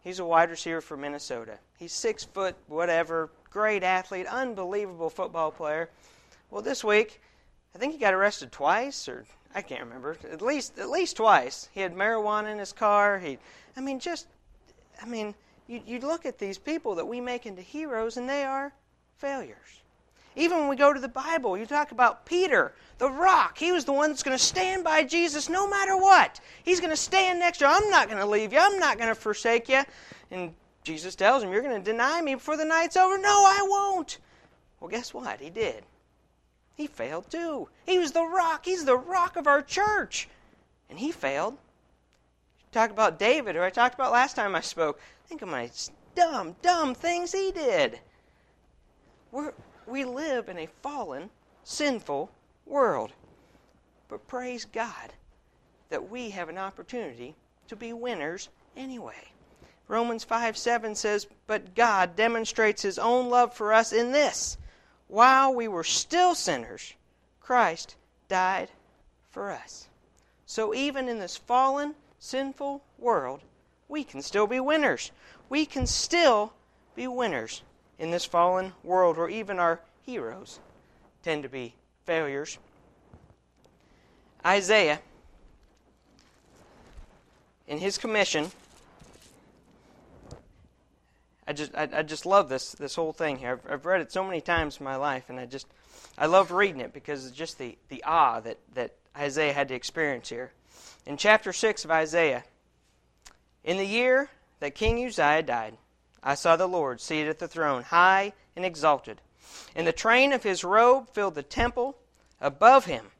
He's 0.00 0.18
a 0.18 0.24
wide 0.24 0.50
receiver 0.50 0.80
for 0.80 0.96
Minnesota. 0.96 1.58
He's 1.78 1.92
six 1.92 2.24
foot, 2.24 2.56
whatever, 2.66 3.30
great 3.50 3.84
athlete, 3.84 4.26
unbelievable 4.26 5.10
football 5.10 5.52
player. 5.52 5.88
Well, 6.50 6.62
this 6.62 6.82
week, 6.82 7.20
I 7.74 7.78
think 7.78 7.92
he 7.92 7.98
got 7.98 8.14
arrested 8.14 8.50
twice, 8.50 9.08
or 9.08 9.24
I 9.54 9.62
can't 9.62 9.82
remember. 9.82 10.16
At 10.30 10.42
least 10.42 10.78
at 10.78 10.90
least 10.90 11.16
twice. 11.16 11.68
He 11.72 11.80
had 11.80 11.94
marijuana 11.94 12.50
in 12.50 12.58
his 12.58 12.72
car. 12.72 13.20
He, 13.20 13.38
I 13.76 13.80
mean, 13.80 14.00
just, 14.00 14.26
I 15.00 15.06
mean, 15.06 15.34
you 15.68 15.80
you 15.86 16.00
look 16.00 16.26
at 16.26 16.38
these 16.38 16.58
people 16.58 16.96
that 16.96 17.06
we 17.06 17.20
make 17.20 17.46
into 17.46 17.62
heroes, 17.62 18.16
and 18.16 18.28
they 18.28 18.42
are 18.42 18.72
failures. 19.18 19.81
Even 20.34 20.58
when 20.58 20.68
we 20.68 20.76
go 20.76 20.92
to 20.92 21.00
the 21.00 21.08
Bible, 21.08 21.58
you 21.58 21.66
talk 21.66 21.92
about 21.92 22.24
Peter, 22.24 22.72
the 22.98 23.10
rock. 23.10 23.58
He 23.58 23.72
was 23.72 23.84
the 23.84 23.92
one 23.92 24.10
that's 24.10 24.22
going 24.22 24.36
to 24.36 24.42
stand 24.42 24.82
by 24.82 25.04
Jesus 25.04 25.48
no 25.48 25.68
matter 25.68 25.96
what. 25.96 26.40
He's 26.62 26.80
going 26.80 26.90
to 26.90 26.96
stand 26.96 27.38
next 27.38 27.58
to 27.58 27.66
you. 27.66 27.70
I'm 27.70 27.90
not 27.90 28.08
going 28.08 28.20
to 28.20 28.26
leave 28.26 28.52
you. 28.52 28.58
I'm 28.58 28.78
not 28.78 28.96
going 28.96 29.08
to 29.08 29.14
forsake 29.14 29.68
you. 29.68 29.82
And 30.30 30.54
Jesus 30.84 31.14
tells 31.14 31.42
him, 31.42 31.52
You're 31.52 31.62
going 31.62 31.82
to 31.82 31.90
deny 31.90 32.22
me 32.22 32.34
before 32.34 32.56
the 32.56 32.64
night's 32.64 32.96
over. 32.96 33.18
No, 33.18 33.44
I 33.46 33.64
won't. 33.68 34.18
Well, 34.80 34.90
guess 34.90 35.12
what? 35.12 35.40
He 35.40 35.50
did. 35.50 35.84
He 36.74 36.86
failed 36.86 37.30
too. 37.30 37.68
He 37.84 37.98
was 37.98 38.12
the 38.12 38.24
rock. 38.24 38.64
He's 38.64 38.84
the 38.84 38.96
rock 38.96 39.36
of 39.36 39.46
our 39.46 39.62
church. 39.62 40.28
And 40.88 40.98
he 40.98 41.12
failed. 41.12 41.56
Talk 42.72 42.90
about 42.90 43.18
David, 43.18 43.54
who 43.54 43.62
I 43.62 43.70
talked 43.70 43.94
about 43.94 44.12
last 44.12 44.34
time 44.34 44.54
I 44.54 44.62
spoke. 44.62 44.98
Think 45.26 45.42
of 45.42 45.48
my 45.48 45.70
dumb, 46.14 46.56
dumb 46.62 46.94
things 46.94 47.32
he 47.32 47.52
did. 47.52 48.00
We're, 49.30 49.52
we 49.86 50.04
live 50.04 50.48
in 50.48 50.58
a 50.58 50.68
fallen, 50.82 51.30
sinful 51.64 52.30
world. 52.66 53.12
But 54.08 54.26
praise 54.28 54.64
God 54.64 55.12
that 55.88 56.10
we 56.10 56.30
have 56.30 56.48
an 56.48 56.58
opportunity 56.58 57.34
to 57.68 57.76
be 57.76 57.92
winners 57.92 58.48
anyway. 58.76 59.30
Romans 59.88 60.24
5 60.24 60.56
7 60.56 60.94
says, 60.94 61.26
But 61.46 61.74
God 61.74 62.16
demonstrates 62.16 62.82
his 62.82 62.98
own 62.98 63.28
love 63.28 63.54
for 63.54 63.72
us 63.72 63.92
in 63.92 64.12
this 64.12 64.56
while 65.12 65.52
we 65.52 65.68
were 65.68 65.84
still 65.84 66.34
sinners, 66.34 66.94
Christ 67.38 67.96
died 68.28 68.70
for 69.30 69.50
us. 69.50 69.88
So 70.46 70.72
even 70.72 71.06
in 71.06 71.18
this 71.18 71.36
fallen, 71.36 71.94
sinful 72.18 72.82
world, 72.98 73.42
we 73.90 74.04
can 74.04 74.22
still 74.22 74.46
be 74.46 74.58
winners. 74.58 75.10
We 75.50 75.66
can 75.66 75.86
still 75.86 76.54
be 76.94 77.06
winners 77.06 77.62
in 77.98 78.10
this 78.10 78.24
fallen 78.24 78.72
world 78.82 79.16
where 79.16 79.28
even 79.28 79.58
our 79.58 79.80
heroes 80.02 80.60
tend 81.22 81.42
to 81.42 81.48
be 81.48 81.74
failures. 82.04 82.58
Isaiah, 84.44 85.00
in 87.66 87.78
his 87.78 87.96
commission, 87.96 88.50
I 91.46 91.52
just 91.52 91.74
I, 91.74 91.88
I, 91.92 92.02
just 92.02 92.26
love 92.26 92.48
this 92.48 92.72
this 92.72 92.94
whole 92.94 93.12
thing 93.12 93.36
here. 93.36 93.60
I've, 93.64 93.72
I've 93.72 93.86
read 93.86 94.00
it 94.00 94.12
so 94.12 94.24
many 94.24 94.40
times 94.40 94.78
in 94.78 94.84
my 94.84 94.96
life, 94.96 95.28
and 95.28 95.38
I 95.38 95.46
just 95.46 95.66
I 96.16 96.26
love 96.26 96.50
reading 96.50 96.80
it 96.80 96.92
because 96.92 97.26
it's 97.26 97.36
just 97.36 97.58
the, 97.58 97.76
the 97.88 98.02
awe 98.04 98.40
that, 98.40 98.58
that 98.74 98.92
Isaiah 99.16 99.52
had 99.52 99.68
to 99.68 99.74
experience 99.74 100.28
here. 100.28 100.52
In 101.06 101.16
chapter 101.16 101.52
six 101.52 101.84
of 101.84 101.90
Isaiah, 101.90 102.44
in 103.64 103.76
the 103.76 103.86
year 103.86 104.30
that 104.60 104.74
King 104.74 105.04
Uzziah 105.04 105.42
died, 105.42 105.76
I 106.22 106.34
saw 106.34 106.56
the 106.56 106.68
Lord 106.68 107.00
seated 107.00 107.28
at 107.28 107.38
the 107.38 107.48
throne, 107.48 107.82
high 107.82 108.32
and 108.54 108.64
exalted, 108.64 109.20
and 109.74 109.86
the 109.86 109.92
train 109.92 110.32
of 110.32 110.42
his 110.42 110.64
robe 110.64 111.08
filled 111.12 111.34
the 111.34 111.42
temple. 111.42 111.96
Above 112.40 112.86
him 112.86 113.10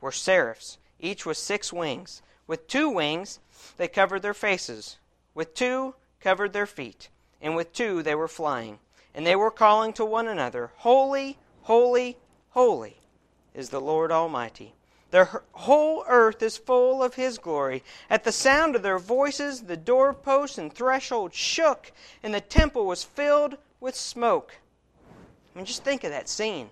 were 0.00 0.12
seraphs, 0.12 0.78
each 0.98 1.24
with 1.24 1.36
six 1.36 1.72
wings. 1.72 2.22
With 2.46 2.66
two 2.66 2.88
wings 2.88 3.40
they 3.76 3.88
covered 3.88 4.22
their 4.22 4.34
faces, 4.34 4.98
with 5.34 5.54
two 5.54 5.94
covered 6.20 6.52
their 6.52 6.66
feet 6.66 7.08
and 7.40 7.54
with 7.54 7.72
two 7.72 8.02
they 8.02 8.14
were 8.14 8.28
flying. 8.28 8.78
And 9.14 9.26
they 9.26 9.36
were 9.36 9.50
calling 9.50 9.92
to 9.94 10.04
one 10.04 10.28
another, 10.28 10.70
Holy, 10.76 11.38
holy, 11.62 12.18
holy 12.50 13.00
is 13.54 13.70
the 13.70 13.80
Lord 13.80 14.12
Almighty. 14.12 14.74
The 15.10 15.42
whole 15.52 16.04
earth 16.06 16.42
is 16.42 16.58
full 16.58 17.02
of 17.02 17.14
His 17.14 17.38
glory. 17.38 17.82
At 18.10 18.24
the 18.24 18.32
sound 18.32 18.76
of 18.76 18.82
their 18.82 18.98
voices, 18.98 19.62
the 19.62 19.76
doorposts 19.76 20.58
and 20.58 20.72
threshold 20.72 21.32
shook, 21.32 21.92
and 22.22 22.34
the 22.34 22.40
temple 22.40 22.84
was 22.84 23.04
filled 23.04 23.56
with 23.80 23.94
smoke. 23.94 24.56
I 25.54 25.58
mean, 25.58 25.64
just 25.64 25.82
think 25.82 26.04
of 26.04 26.10
that 26.10 26.28
scene. 26.28 26.70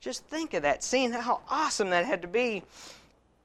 Just 0.00 0.24
think 0.26 0.54
of 0.54 0.62
that 0.62 0.82
scene, 0.82 1.12
how 1.12 1.40
awesome 1.48 1.90
that 1.90 2.06
had 2.06 2.22
to 2.22 2.28
be. 2.28 2.62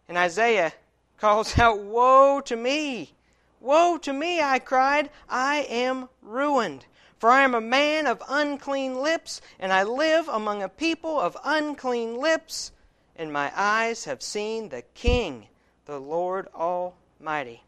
And 0.08 0.18
Isaiah 0.18 0.74
calls 1.18 1.58
out, 1.60 1.80
Woe 1.80 2.42
to 2.42 2.56
me! 2.56 3.14
Woe 3.60 3.98
to 3.98 4.14
me, 4.14 4.42
I 4.42 4.60
cried, 4.60 5.10
I 5.28 5.68
am 5.70 6.08
ruined. 6.22 6.86
For 7.18 7.30
I 7.30 7.42
am 7.42 7.54
a 7.54 7.62
man 7.62 8.08
of 8.08 8.24
unclean 8.30 8.96
lips, 8.96 9.42
and 9.60 9.74
I 9.74 9.84
live 9.84 10.30
among 10.30 10.64
a 10.64 10.70
people 10.70 11.20
of 11.20 11.36
unclean 11.44 12.16
lips, 12.16 12.72
and 13.20 13.34
my 13.34 13.52
eyes 13.54 14.06
have 14.06 14.22
seen 14.22 14.70
the 14.70 14.82
King, 14.94 15.48
the 15.86 16.00
Lord 16.00 16.48
Almighty. 16.56 17.64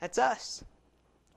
That's 0.00 0.18
us. 0.18 0.64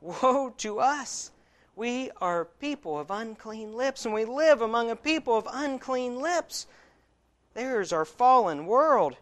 Woe 0.01 0.55
to 0.58 0.79
us! 0.79 1.29
We 1.75 2.10
are 2.19 2.46
people 2.46 2.98
of 2.98 3.12
unclean 3.12 3.77
lips, 3.77 4.05
and 4.05 4.13
we 4.13 4.25
live 4.25 4.62
among 4.63 4.89
a 4.89 4.96
people 4.96 5.38
of 5.38 5.48
unclean 5.51 6.19
lips. 6.19 6.65
There's 7.53 7.93
our 7.93 8.05
fallen 8.05 8.65
world. 8.65 9.17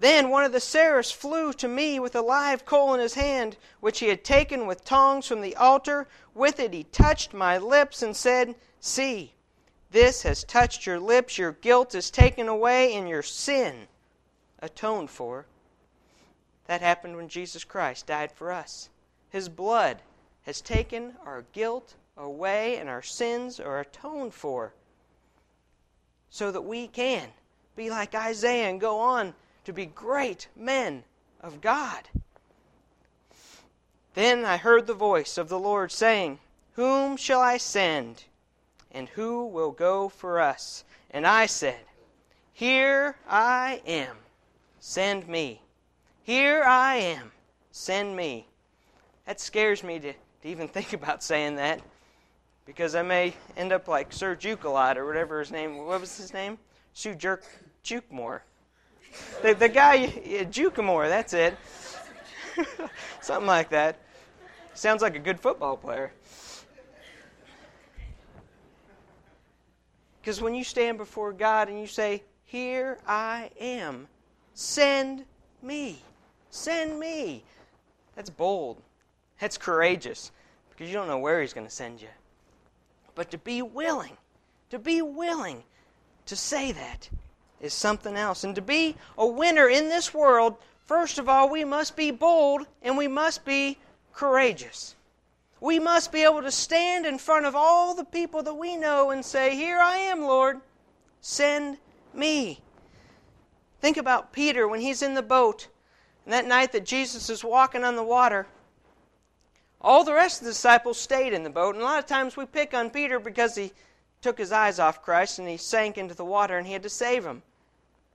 Then 0.00 0.28
one 0.28 0.42
of 0.42 0.50
the 0.50 0.60
seraphs 0.60 1.12
flew 1.12 1.52
to 1.54 1.68
me 1.68 2.00
with 2.00 2.16
a 2.16 2.22
live 2.22 2.66
coal 2.66 2.92
in 2.92 3.00
his 3.00 3.14
hand, 3.14 3.56
which 3.78 4.00
he 4.00 4.08
had 4.08 4.24
taken 4.24 4.66
with 4.66 4.84
tongs 4.84 5.28
from 5.28 5.42
the 5.42 5.54
altar. 5.54 6.08
With 6.34 6.58
it 6.58 6.72
he 6.72 6.84
touched 6.84 7.32
my 7.32 7.56
lips 7.56 8.02
and 8.02 8.16
said, 8.16 8.56
See, 8.80 9.34
this 9.90 10.22
has 10.22 10.44
touched 10.44 10.86
your 10.86 11.00
lips. 11.00 11.38
Your 11.38 11.52
guilt 11.52 11.94
is 11.94 12.10
taken 12.10 12.48
away, 12.48 12.94
and 12.94 13.08
your 13.08 13.22
sin 13.22 13.88
atoned 14.60 15.10
for. 15.10 15.46
That 16.66 16.80
happened 16.80 17.16
when 17.16 17.28
Jesus 17.28 17.64
Christ 17.64 18.06
died 18.06 18.30
for 18.30 18.52
us. 18.52 18.88
His 19.30 19.48
blood 19.48 20.02
has 20.42 20.60
taken 20.60 21.16
our 21.24 21.44
guilt 21.52 21.94
away, 22.16 22.76
and 22.76 22.88
our 22.88 23.02
sins 23.02 23.58
are 23.58 23.80
atoned 23.80 24.34
for. 24.34 24.74
So 26.28 26.52
that 26.52 26.62
we 26.62 26.86
can 26.86 27.28
be 27.74 27.90
like 27.90 28.14
Isaiah 28.14 28.68
and 28.68 28.80
go 28.80 29.00
on 29.00 29.34
to 29.64 29.72
be 29.72 29.86
great 29.86 30.48
men 30.54 31.02
of 31.40 31.60
God. 31.60 32.08
Then 34.14 34.44
I 34.44 34.56
heard 34.56 34.86
the 34.86 34.94
voice 34.94 35.38
of 35.38 35.48
the 35.48 35.58
Lord 35.58 35.90
saying, 35.90 36.38
Whom 36.72 37.16
shall 37.16 37.40
I 37.40 37.56
send? 37.56 38.24
And 38.92 39.08
who 39.08 39.46
will 39.46 39.70
go 39.70 40.08
for 40.08 40.40
us? 40.40 40.84
And 41.10 41.26
I 41.26 41.46
said, 41.46 41.80
Here 42.52 43.16
I 43.28 43.82
am. 43.86 44.16
Send 44.80 45.28
me. 45.28 45.60
Here 46.22 46.62
I 46.62 46.96
am. 46.96 47.32
Send 47.70 48.16
me. 48.16 48.46
That 49.26 49.40
scares 49.40 49.84
me 49.84 49.98
to, 50.00 50.12
to 50.12 50.18
even 50.44 50.68
think 50.68 50.92
about 50.92 51.22
saying 51.22 51.56
that 51.56 51.80
because 52.66 52.94
I 52.94 53.02
may 53.02 53.34
end 53.56 53.72
up 53.72 53.88
like 53.88 54.12
Sir 54.12 54.36
Jukalot 54.36 54.96
or 54.96 55.06
whatever 55.06 55.40
his 55.40 55.50
name 55.50 55.76
What 55.78 56.00
was 56.00 56.16
his 56.16 56.32
name? 56.32 56.58
Sue 56.92 57.14
Jerk 57.14 57.44
Jukemore 57.84 58.40
the, 59.42 59.54
the 59.54 59.68
guy, 59.68 60.06
Jukamore, 60.06 61.08
that's 61.08 61.32
it. 61.32 61.56
Something 63.20 63.46
like 63.46 63.70
that. 63.70 63.98
Sounds 64.74 65.02
like 65.02 65.16
a 65.16 65.20
good 65.20 65.40
football 65.40 65.76
player. 65.76 66.12
Because 70.20 70.40
when 70.40 70.54
you 70.54 70.64
stand 70.64 70.98
before 70.98 71.32
God 71.32 71.68
and 71.68 71.78
you 71.78 71.86
say, 71.86 72.22
Here 72.44 72.98
I 73.06 73.50
am, 73.58 74.08
send 74.54 75.24
me, 75.62 76.02
send 76.50 76.98
me, 76.98 77.44
that's 78.14 78.30
bold. 78.30 78.82
That's 79.40 79.56
courageous 79.56 80.32
because 80.68 80.88
you 80.88 80.94
don't 80.94 81.08
know 81.08 81.18
where 81.18 81.40
He's 81.40 81.54
going 81.54 81.66
to 81.66 81.72
send 81.72 82.02
you. 82.02 82.08
But 83.14 83.30
to 83.30 83.38
be 83.38 83.62
willing, 83.62 84.16
to 84.70 84.78
be 84.78 85.00
willing 85.02 85.64
to 86.26 86.36
say 86.36 86.72
that 86.72 87.08
is 87.60 87.74
something 87.74 88.16
else. 88.16 88.44
And 88.44 88.54
to 88.54 88.62
be 88.62 88.96
a 89.16 89.26
winner 89.26 89.68
in 89.68 89.88
this 89.88 90.12
world, 90.12 90.56
first 90.84 91.18
of 91.18 91.28
all, 91.28 91.48
we 91.48 91.64
must 91.64 91.96
be 91.96 92.10
bold 92.10 92.66
and 92.82 92.96
we 92.96 93.08
must 93.08 93.44
be 93.44 93.78
courageous. 94.12 94.94
We 95.60 95.78
must 95.78 96.10
be 96.10 96.22
able 96.22 96.42
to 96.42 96.50
stand 96.50 97.04
in 97.04 97.18
front 97.18 97.44
of 97.44 97.54
all 97.54 97.94
the 97.94 98.04
people 98.04 98.42
that 98.42 98.54
we 98.54 98.76
know 98.76 99.10
and 99.10 99.24
say, 99.24 99.54
Here 99.54 99.78
I 99.78 99.96
am, 99.98 100.22
Lord, 100.22 100.60
send 101.20 101.76
me. 102.14 102.60
Think 103.80 103.96
about 103.96 104.32
Peter 104.32 104.66
when 104.66 104.80
he's 104.80 105.02
in 105.02 105.14
the 105.14 105.22
boat, 105.22 105.68
and 106.24 106.32
that 106.32 106.46
night 106.46 106.72
that 106.72 106.84
Jesus 106.84 107.28
is 107.28 107.44
walking 107.44 107.84
on 107.84 107.96
the 107.96 108.02
water. 108.02 108.46
All 109.82 110.04
the 110.04 110.12
rest 110.12 110.40
of 110.40 110.46
the 110.46 110.52
disciples 110.52 110.98
stayed 110.98 111.32
in 111.32 111.42
the 111.42 111.50
boat, 111.50 111.74
and 111.74 111.82
a 111.82 111.86
lot 111.86 111.98
of 111.98 112.06
times 112.06 112.36
we 112.36 112.44
pick 112.46 112.74
on 112.74 112.90
Peter 112.90 113.18
because 113.18 113.54
he 113.54 113.72
took 114.20 114.38
his 114.38 114.52
eyes 114.52 114.78
off 114.78 115.02
Christ 115.02 115.38
and 115.38 115.48
he 115.48 115.56
sank 115.56 115.96
into 115.96 116.14
the 116.14 116.24
water 116.24 116.58
and 116.58 116.66
he 116.66 116.74
had 116.74 116.82
to 116.82 116.90
save 116.90 117.24
him. 117.24 117.42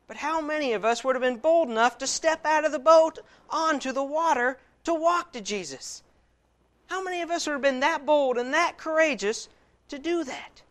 But 0.07 0.17
how 0.17 0.39
many 0.39 0.73
of 0.73 0.85
us 0.85 1.03
would 1.03 1.15
have 1.15 1.23
been 1.23 1.37
bold 1.37 1.69
enough 1.69 1.97
to 1.97 2.07
step 2.07 2.45
out 2.45 2.65
of 2.65 2.71
the 2.71 2.79
boat 2.79 3.19
onto 3.49 3.91
the 3.91 4.03
water 4.03 4.59
to 4.83 4.93
walk 4.93 5.33
to 5.33 5.41
Jesus? 5.41 6.03
How 6.87 7.03
many 7.03 7.21
of 7.21 7.31
us 7.31 7.45
have 7.45 7.61
been 7.61 7.79
that 7.79 8.05
bold 8.05 8.37
and 8.37 8.53
that 8.53 8.77
courageous 8.77 9.49
to 9.89 9.99
do 9.99 10.23
that? 10.23 10.61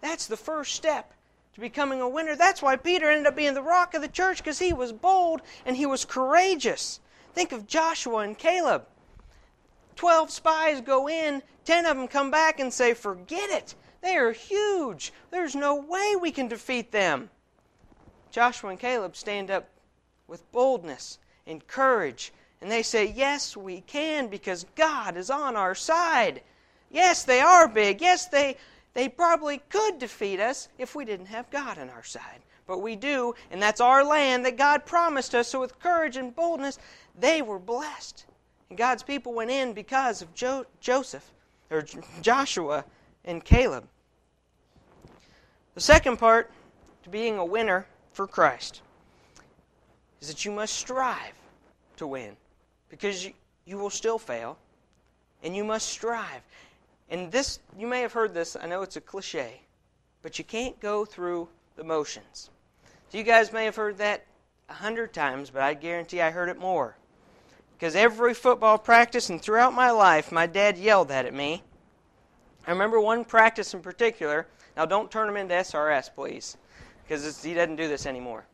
That's 0.00 0.26
the 0.26 0.36
first 0.36 0.74
step 0.74 1.12
to 1.54 1.60
becoming 1.60 2.00
a 2.00 2.08
winner. 2.08 2.36
That's 2.36 2.62
why 2.62 2.76
Peter 2.76 3.10
ended 3.10 3.26
up 3.26 3.36
being 3.36 3.54
the 3.54 3.62
rock 3.62 3.94
of 3.94 4.02
the 4.02 4.08
church 4.08 4.38
because 4.38 4.58
he 4.58 4.72
was 4.72 4.92
bold 4.92 5.42
and 5.66 5.76
he 5.76 5.86
was 5.86 6.04
courageous. 6.04 7.00
Think 7.34 7.52
of 7.52 7.66
Joshua 7.66 8.18
and 8.18 8.36
Caleb. 8.36 8.86
Twelve 9.96 10.30
spies 10.30 10.80
go 10.80 11.08
in, 11.08 11.42
ten 11.64 11.84
of 11.84 11.96
them 11.96 12.08
come 12.08 12.30
back 12.30 12.58
and 12.58 12.72
say, 12.72 12.94
Forget 12.94 13.50
it. 13.50 13.74
They 14.00 14.16
are 14.16 14.32
huge. 14.32 15.12
There's 15.30 15.54
no 15.54 15.74
way 15.74 16.16
we 16.16 16.30
can 16.30 16.48
defeat 16.48 16.90
them. 16.90 17.28
Joshua 18.30 18.70
and 18.70 18.80
Caleb 18.80 19.14
stand 19.16 19.50
up 19.50 19.68
with 20.26 20.50
boldness 20.52 21.18
and 21.46 21.66
courage, 21.66 22.32
and 22.60 22.70
they 22.70 22.82
say, 22.82 23.12
Yes, 23.14 23.56
we 23.56 23.80
can 23.82 24.28
because 24.28 24.66
God 24.74 25.16
is 25.16 25.30
on 25.30 25.56
our 25.56 25.74
side. 25.74 26.42
Yes, 26.90 27.24
they 27.24 27.40
are 27.40 27.68
big. 27.68 28.00
Yes, 28.00 28.26
they, 28.26 28.56
they 28.94 29.08
probably 29.08 29.58
could 29.68 29.98
defeat 29.98 30.40
us 30.40 30.68
if 30.78 30.94
we 30.94 31.04
didn't 31.04 31.26
have 31.26 31.50
God 31.50 31.78
on 31.78 31.88
our 31.88 32.02
side. 32.02 32.40
But 32.66 32.78
we 32.78 32.96
do, 32.96 33.34
and 33.50 33.60
that's 33.62 33.80
our 33.80 34.04
land 34.04 34.44
that 34.44 34.56
God 34.56 34.84
promised 34.86 35.34
us. 35.34 35.48
So, 35.48 35.60
with 35.60 35.78
courage 35.80 36.16
and 36.16 36.34
boldness, 36.34 36.78
they 37.18 37.42
were 37.42 37.58
blessed. 37.58 38.26
And 38.68 38.78
God's 38.78 39.02
people 39.02 39.32
went 39.32 39.50
in 39.50 39.72
because 39.72 40.22
of 40.22 40.32
jo- 40.34 40.66
Joseph, 40.80 41.32
or 41.70 41.84
Joshua 42.20 42.84
and 43.24 43.44
Caleb. 43.44 43.88
The 45.74 45.80
second 45.80 46.18
part 46.18 46.50
to 47.04 47.08
being 47.08 47.38
a 47.38 47.44
winner 47.44 47.86
for 48.12 48.26
Christ 48.26 48.82
is 50.20 50.28
that 50.28 50.44
you 50.44 50.50
must 50.50 50.74
strive 50.74 51.34
to 51.96 52.06
win 52.06 52.36
because 52.90 53.24
you, 53.24 53.32
you 53.64 53.78
will 53.78 53.90
still 53.90 54.18
fail 54.18 54.58
and 55.42 55.56
you 55.56 55.64
must 55.64 55.88
strive. 55.88 56.42
And 57.08 57.32
this, 57.32 57.60
you 57.78 57.86
may 57.86 58.02
have 58.02 58.12
heard 58.12 58.34
this, 58.34 58.56
I 58.60 58.66
know 58.66 58.82
it's 58.82 58.96
a 58.96 59.00
cliche, 59.00 59.62
but 60.22 60.38
you 60.38 60.44
can't 60.44 60.78
go 60.80 61.04
through 61.04 61.48
the 61.76 61.84
motions. 61.84 62.50
So 63.08 63.18
you 63.18 63.24
guys 63.24 63.52
may 63.52 63.64
have 63.64 63.76
heard 63.76 63.98
that 63.98 64.26
a 64.68 64.74
hundred 64.74 65.12
times, 65.12 65.50
but 65.50 65.62
I 65.62 65.74
guarantee 65.74 66.20
I 66.20 66.30
heard 66.30 66.48
it 66.48 66.58
more. 66.58 66.96
Because 67.78 67.96
every 67.96 68.34
football 68.34 68.76
practice 68.76 69.30
and 69.30 69.40
throughout 69.40 69.72
my 69.72 69.90
life, 69.90 70.30
my 70.30 70.46
dad 70.46 70.76
yelled 70.76 71.08
that 71.08 71.24
at 71.24 71.32
me. 71.32 71.62
I 72.66 72.70
remember 72.70 73.00
one 73.00 73.24
practice 73.24 73.72
in 73.72 73.80
particular. 73.80 74.46
Now, 74.76 74.84
don't 74.84 75.10
turn 75.10 75.26
them 75.26 75.36
into 75.36 75.54
SRS, 75.54 76.14
please 76.14 76.56
because 77.10 77.42
he 77.42 77.54
doesn't 77.54 77.74
do 77.74 77.88
this 77.88 78.06
anymore. 78.06 78.44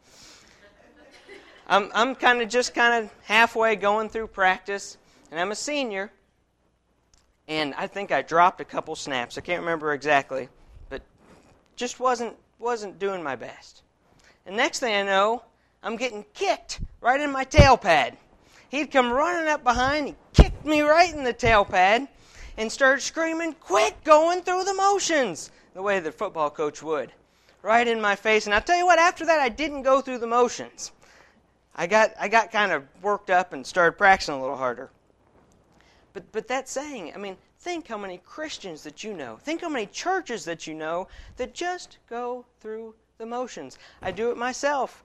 I'm, 1.68 1.90
I'm 1.94 2.14
kind 2.14 2.40
of 2.40 2.48
just 2.48 2.74
kind 2.74 3.04
of 3.04 3.12
halfway 3.24 3.74
going 3.74 4.08
through 4.08 4.28
practice, 4.28 4.98
and 5.30 5.40
I'm 5.40 5.50
a 5.50 5.56
senior, 5.56 6.12
and 7.48 7.74
I 7.74 7.88
think 7.88 8.12
I 8.12 8.22
dropped 8.22 8.60
a 8.60 8.64
couple 8.64 8.94
snaps. 8.94 9.36
I 9.36 9.40
can't 9.40 9.60
remember 9.60 9.92
exactly, 9.92 10.48
but 10.88 11.02
just 11.74 11.98
wasn't 11.98 12.36
wasn't 12.58 12.98
doing 12.98 13.22
my 13.22 13.36
best. 13.36 13.82
And 14.46 14.56
next 14.56 14.78
thing 14.78 14.94
I 14.94 15.02
know, 15.02 15.42
I'm 15.82 15.96
getting 15.96 16.24
kicked 16.34 16.80
right 17.00 17.20
in 17.20 17.30
my 17.30 17.44
tail 17.44 17.76
pad. 17.76 18.16
He'd 18.68 18.90
come 18.90 19.12
running 19.12 19.48
up 19.48 19.62
behind, 19.62 20.08
he 20.08 20.14
kicked 20.32 20.64
me 20.64 20.80
right 20.80 21.12
in 21.12 21.24
the 21.24 21.32
tail 21.32 21.64
pad, 21.64 22.08
and 22.56 22.70
started 22.70 23.02
screaming, 23.02 23.52
Quit 23.54 24.02
going 24.04 24.42
through 24.42 24.64
the 24.64 24.74
motions, 24.74 25.50
the 25.74 25.82
way 25.82 26.00
the 26.00 26.12
football 26.12 26.48
coach 26.48 26.82
would, 26.82 27.12
right 27.62 27.86
in 27.86 28.00
my 28.00 28.16
face. 28.16 28.46
And 28.46 28.54
I'll 28.54 28.62
tell 28.62 28.78
you 28.78 28.86
what, 28.86 28.98
after 28.98 29.26
that, 29.26 29.40
I 29.40 29.48
didn't 29.48 29.82
go 29.82 30.00
through 30.00 30.18
the 30.18 30.26
motions. 30.26 30.92
I 31.76 31.86
got, 31.86 32.12
I 32.18 32.28
got 32.28 32.50
kind 32.50 32.72
of 32.72 32.84
worked 33.02 33.28
up 33.28 33.52
and 33.52 33.64
started 33.64 33.98
practicing 33.98 34.34
a 34.34 34.40
little 34.40 34.56
harder. 34.56 34.90
But, 36.14 36.32
but 36.32 36.48
that 36.48 36.68
saying, 36.68 37.12
I 37.14 37.18
mean, 37.18 37.36
think 37.60 37.86
how 37.86 37.98
many 37.98 38.18
Christians 38.24 38.82
that 38.84 39.04
you 39.04 39.12
know, 39.12 39.36
think 39.36 39.60
how 39.60 39.68
many 39.68 39.84
churches 39.86 40.46
that 40.46 40.66
you 40.66 40.72
know 40.72 41.08
that 41.36 41.52
just 41.52 41.98
go 42.08 42.46
through 42.60 42.94
the 43.18 43.26
motions. 43.26 43.78
I 44.00 44.10
do 44.10 44.30
it 44.30 44.38
myself. 44.38 45.04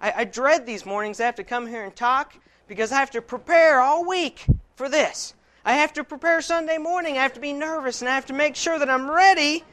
I, 0.00 0.12
I 0.18 0.24
dread 0.24 0.66
these 0.66 0.86
mornings 0.86 1.20
I 1.20 1.26
have 1.26 1.34
to 1.36 1.44
come 1.44 1.66
here 1.66 1.84
and 1.84 1.94
talk 1.94 2.36
because 2.68 2.92
I 2.92 2.98
have 2.98 3.10
to 3.12 3.22
prepare 3.22 3.80
all 3.80 4.06
week 4.06 4.46
for 4.76 4.88
this. 4.88 5.34
I 5.64 5.74
have 5.74 5.92
to 5.94 6.04
prepare 6.04 6.40
Sunday 6.42 6.78
morning. 6.78 7.16
I 7.16 7.22
have 7.22 7.34
to 7.34 7.40
be 7.40 7.52
nervous 7.52 8.02
and 8.02 8.08
I 8.08 8.14
have 8.14 8.26
to 8.26 8.32
make 8.32 8.54
sure 8.54 8.78
that 8.78 8.90
I'm 8.90 9.10
ready 9.10 9.64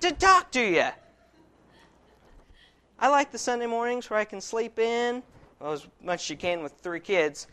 to 0.00 0.12
talk 0.12 0.50
to 0.52 0.60
you. 0.60 0.88
I 3.00 3.08
like 3.08 3.32
the 3.32 3.38
Sunday 3.38 3.66
mornings 3.66 4.10
where 4.10 4.18
I 4.18 4.24
can 4.24 4.40
sleep 4.40 4.78
in, 4.78 5.22
well, 5.60 5.72
as 5.72 5.86
much 6.02 6.24
as 6.24 6.30
you 6.30 6.36
can 6.36 6.62
with 6.62 6.72
three 6.72 7.00
kids. 7.00 7.46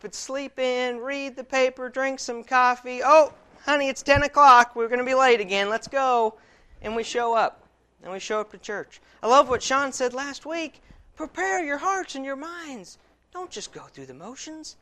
But 0.00 0.14
sleep 0.14 0.58
in, 0.58 0.98
read 0.98 1.36
the 1.36 1.44
paper, 1.44 1.88
drink 1.88 2.18
some 2.18 2.42
coffee. 2.42 3.00
Oh, 3.04 3.32
honey, 3.64 3.88
it's 3.88 4.02
10 4.02 4.22
o'clock. 4.22 4.74
We're 4.74 4.88
going 4.88 4.98
to 4.98 5.04
be 5.04 5.14
late 5.14 5.40
again. 5.40 5.68
Let's 5.68 5.88
go. 5.88 6.34
And 6.82 6.96
we 6.96 7.02
show 7.02 7.34
up. 7.34 7.66
And 8.02 8.10
we 8.12 8.18
show 8.18 8.40
up 8.40 8.50
to 8.52 8.58
church. 8.58 9.00
I 9.22 9.28
love 9.28 9.48
what 9.48 9.62
Sean 9.62 9.92
said 9.92 10.14
last 10.14 10.46
week. 10.46 10.82
Prepare 11.16 11.62
your 11.62 11.76
hearts 11.76 12.14
and 12.14 12.24
your 12.24 12.36
minds. 12.36 12.98
Don't 13.32 13.50
just 13.50 13.72
go 13.72 13.82
through 13.82 14.06
the 14.06 14.14
motions. 14.14 14.76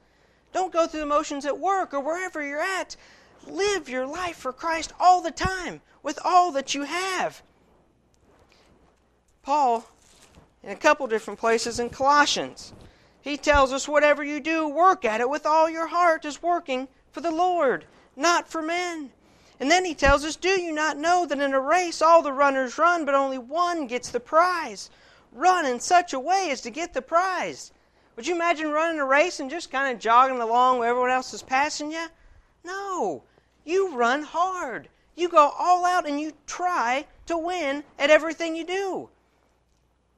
Don't 0.52 0.73
go 0.73 0.87
through 0.87 1.00
the 1.00 1.07
motions 1.07 1.45
at 1.45 1.59
work 1.59 1.93
or 1.93 2.00
wherever 2.00 2.45
you're 2.47 2.62
at. 2.62 2.97
Live 3.47 3.88
your 3.88 4.07
life 4.07 4.37
for 4.37 4.52
Christ 4.52 4.93
all 5.00 5.21
the 5.21 5.31
time 5.33 5.81
with 6.02 6.19
all 6.25 6.52
that 6.52 6.75
you 6.75 6.85
have. 6.85 7.43
Paul, 9.43 9.85
in 10.62 10.70
a 10.70 10.76
couple 10.76 11.06
different 11.06 11.38
places 11.38 11.78
in 11.78 11.90
Colossians, 11.90 12.72
he 13.20 13.36
tells 13.36 13.72
us 13.72 13.88
whatever 13.88 14.24
you 14.24 14.40
do, 14.40 14.68
work 14.68 15.04
at 15.04 15.20
it 15.20 15.28
with 15.28 15.46
all 15.46 15.68
your 15.68 15.86
heart 15.86 16.24
as 16.24 16.42
working 16.42 16.88
for 17.10 17.20
the 17.20 17.30
Lord, 17.30 17.84
not 18.16 18.48
for 18.48 18.62
men. 18.62 19.10
And 19.60 19.70
then 19.70 19.84
he 19.84 19.94
tells 19.94 20.24
us, 20.24 20.36
Do 20.36 20.60
you 20.60 20.72
not 20.72 20.96
know 20.96 21.26
that 21.26 21.40
in 21.40 21.52
a 21.52 21.60
race 21.60 22.00
all 22.00 22.22
the 22.22 22.32
runners 22.32 22.78
run, 22.78 23.04
but 23.04 23.14
only 23.14 23.38
one 23.38 23.86
gets 23.86 24.10
the 24.10 24.20
prize? 24.20 24.90
Run 25.32 25.66
in 25.66 25.80
such 25.80 26.12
a 26.12 26.20
way 26.20 26.48
as 26.50 26.60
to 26.62 26.70
get 26.70 26.94
the 26.94 27.02
prize. 27.02 27.72
Would 28.16 28.26
you 28.26 28.34
imagine 28.34 28.70
running 28.70 29.00
a 29.00 29.04
race 29.04 29.40
and 29.40 29.50
just 29.50 29.70
kind 29.70 29.94
of 29.94 30.00
jogging 30.00 30.40
along 30.40 30.78
where 30.78 30.88
everyone 30.88 31.10
else 31.10 31.34
is 31.34 31.42
passing 31.42 31.92
you? 31.92 32.06
No. 32.64 33.22
You 33.64 33.94
run 33.94 34.22
hard. 34.22 34.88
You 35.14 35.28
go 35.28 35.52
all 35.58 35.84
out 35.84 36.08
and 36.08 36.20
you 36.20 36.32
try 36.46 37.06
to 37.26 37.36
win 37.36 37.84
at 37.98 38.10
everything 38.10 38.56
you 38.56 38.64
do. 38.64 39.08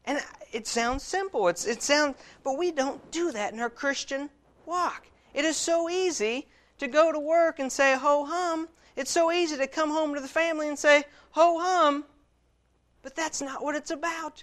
And 0.05 0.21
it 0.53 0.67
sounds 0.67 1.03
simple. 1.03 1.49
It's, 1.49 1.67
it 1.67 1.83
sounds, 1.83 2.17
but 2.43 2.59
we 2.59 2.71
don't 2.71 3.11
do 3.11 3.33
that 3.33 3.53
in 3.53 3.61
our 3.61 3.71
Christian 3.71 4.31
walk. 4.67 5.07
It 5.35 5.45
is 5.45 5.57
so 5.57 5.89
easy 5.89 6.49
to 6.79 6.89
go 6.89 7.13
to 7.13 7.19
work 7.21 7.59
and 7.59 7.71
say 7.71 7.97
ho 7.97 8.25
hum. 8.25 8.69
It's 8.97 9.11
so 9.11 9.31
easy 9.31 9.57
to 9.57 9.67
come 9.67 9.91
home 9.91 10.15
to 10.15 10.21
the 10.21 10.29
family 10.29 10.69
and 10.69 10.79
say 10.79 11.05
ho 11.33 11.59
hum. 11.61 12.05
But 13.03 13.15
that's 13.15 13.41
not 13.41 13.63
what 13.63 13.77
it's 13.77 13.91
about. 13.91 14.43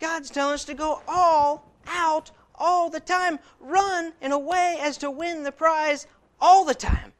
God's 0.00 0.30
telling 0.30 0.54
us 0.54 0.64
to 0.64 0.74
go 0.74 1.02
all 1.06 1.70
out 1.86 2.30
all 2.54 2.90
the 2.90 3.00
time. 3.00 3.38
Run 3.60 4.12
in 4.20 4.32
a 4.32 4.38
way 4.38 4.78
as 4.80 4.98
to 4.98 5.10
win 5.10 5.42
the 5.42 5.52
prize 5.52 6.06
all 6.40 6.64
the 6.64 6.74
time. 6.74 7.12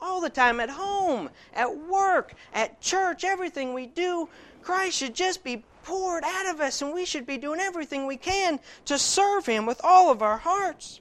All 0.00 0.20
the 0.20 0.30
time 0.30 0.60
at 0.60 0.70
home, 0.70 1.30
at 1.54 1.76
work, 1.76 2.34
at 2.52 2.80
church, 2.80 3.24
everything 3.24 3.72
we 3.72 3.86
do, 3.86 4.28
Christ 4.62 4.98
should 4.98 5.14
just 5.14 5.42
be 5.42 5.64
poured 5.86 6.24
out 6.24 6.52
of 6.52 6.60
us, 6.60 6.82
and 6.82 6.92
we 6.92 7.04
should 7.04 7.26
be 7.26 7.38
doing 7.38 7.60
everything 7.60 8.06
we 8.06 8.16
can 8.16 8.58
to 8.84 8.98
serve 8.98 9.46
Him 9.46 9.66
with 9.66 9.80
all 9.84 10.10
of 10.10 10.20
our 10.20 10.36
hearts. 10.36 11.00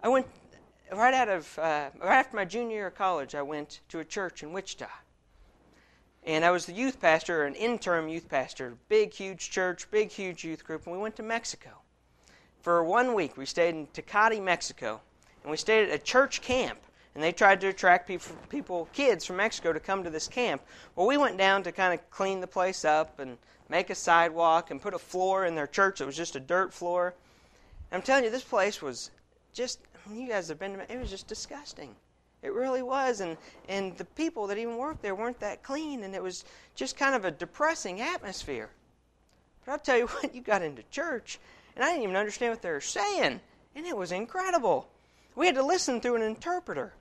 I 0.00 0.08
went 0.08 0.26
right 0.92 1.12
out 1.12 1.28
of 1.28 1.58
uh, 1.58 1.90
right 2.00 2.18
after 2.18 2.36
my 2.36 2.44
junior 2.44 2.76
year 2.76 2.86
of 2.86 2.94
college. 2.94 3.34
I 3.34 3.42
went 3.42 3.80
to 3.88 3.98
a 3.98 4.04
church 4.04 4.44
in 4.44 4.52
Wichita, 4.52 4.86
and 6.24 6.44
I 6.44 6.52
was 6.52 6.66
the 6.66 6.72
youth 6.72 7.00
pastor, 7.00 7.44
an 7.44 7.56
interim 7.56 8.08
youth 8.08 8.28
pastor, 8.28 8.76
big, 8.88 9.12
huge 9.12 9.50
church, 9.50 9.90
big, 9.90 10.10
huge 10.10 10.44
youth 10.44 10.64
group, 10.64 10.86
and 10.86 10.94
we 10.94 11.02
went 11.02 11.16
to 11.16 11.24
Mexico 11.24 11.70
for 12.60 12.84
one 12.84 13.12
week. 13.12 13.36
We 13.36 13.44
stayed 13.44 13.74
in 13.74 13.88
Tecate, 13.88 14.40
Mexico, 14.40 15.00
and 15.42 15.50
we 15.50 15.56
stayed 15.56 15.88
at 15.88 15.94
a 15.94 15.98
church 15.98 16.42
camp. 16.42 16.78
And 17.16 17.24
they 17.24 17.32
tried 17.32 17.62
to 17.62 17.68
attract 17.68 18.06
people, 18.06 18.36
people, 18.50 18.88
kids 18.92 19.24
from 19.24 19.36
Mexico 19.36 19.72
to 19.72 19.80
come 19.80 20.04
to 20.04 20.10
this 20.10 20.28
camp. 20.28 20.60
Well, 20.94 21.06
we 21.06 21.16
went 21.16 21.38
down 21.38 21.62
to 21.62 21.72
kind 21.72 21.94
of 21.94 22.10
clean 22.10 22.42
the 22.42 22.46
place 22.46 22.84
up 22.84 23.18
and 23.18 23.38
make 23.70 23.88
a 23.88 23.94
sidewalk 23.94 24.70
and 24.70 24.82
put 24.82 24.92
a 24.92 24.98
floor 24.98 25.46
in 25.46 25.54
their 25.54 25.66
church 25.66 25.98
that 25.98 26.04
was 26.04 26.14
just 26.14 26.36
a 26.36 26.40
dirt 26.40 26.74
floor. 26.74 27.14
And 27.90 27.96
I'm 27.96 28.02
telling 28.02 28.24
you, 28.24 28.30
this 28.30 28.44
place 28.44 28.82
was 28.82 29.10
just, 29.54 29.80
I 29.94 30.10
mean, 30.10 30.20
you 30.20 30.28
guys 30.28 30.48
have 30.48 30.58
been 30.58 30.74
to 30.74 30.92
it 30.92 31.00
was 31.00 31.08
just 31.08 31.26
disgusting. 31.26 31.96
It 32.42 32.52
really 32.52 32.82
was. 32.82 33.20
And, 33.20 33.38
and 33.66 33.96
the 33.96 34.04
people 34.04 34.46
that 34.48 34.58
even 34.58 34.76
worked 34.76 35.00
there 35.00 35.14
weren't 35.14 35.40
that 35.40 35.62
clean. 35.62 36.04
And 36.04 36.14
it 36.14 36.22
was 36.22 36.44
just 36.74 36.98
kind 36.98 37.14
of 37.14 37.24
a 37.24 37.30
depressing 37.30 38.02
atmosphere. 38.02 38.68
But 39.64 39.72
I'll 39.72 39.78
tell 39.78 39.96
you 39.96 40.06
what, 40.08 40.34
you 40.34 40.42
got 40.42 40.60
into 40.60 40.82
church 40.90 41.38
and 41.76 41.82
I 41.82 41.92
didn't 41.92 42.02
even 42.02 42.16
understand 42.16 42.52
what 42.52 42.60
they 42.60 42.70
were 42.70 42.82
saying. 42.82 43.40
And 43.74 43.86
it 43.86 43.96
was 43.96 44.12
incredible. 44.12 44.86
We 45.34 45.46
had 45.46 45.54
to 45.54 45.62
listen 45.62 46.02
through 46.02 46.16
an 46.16 46.22
interpreter. 46.22 46.92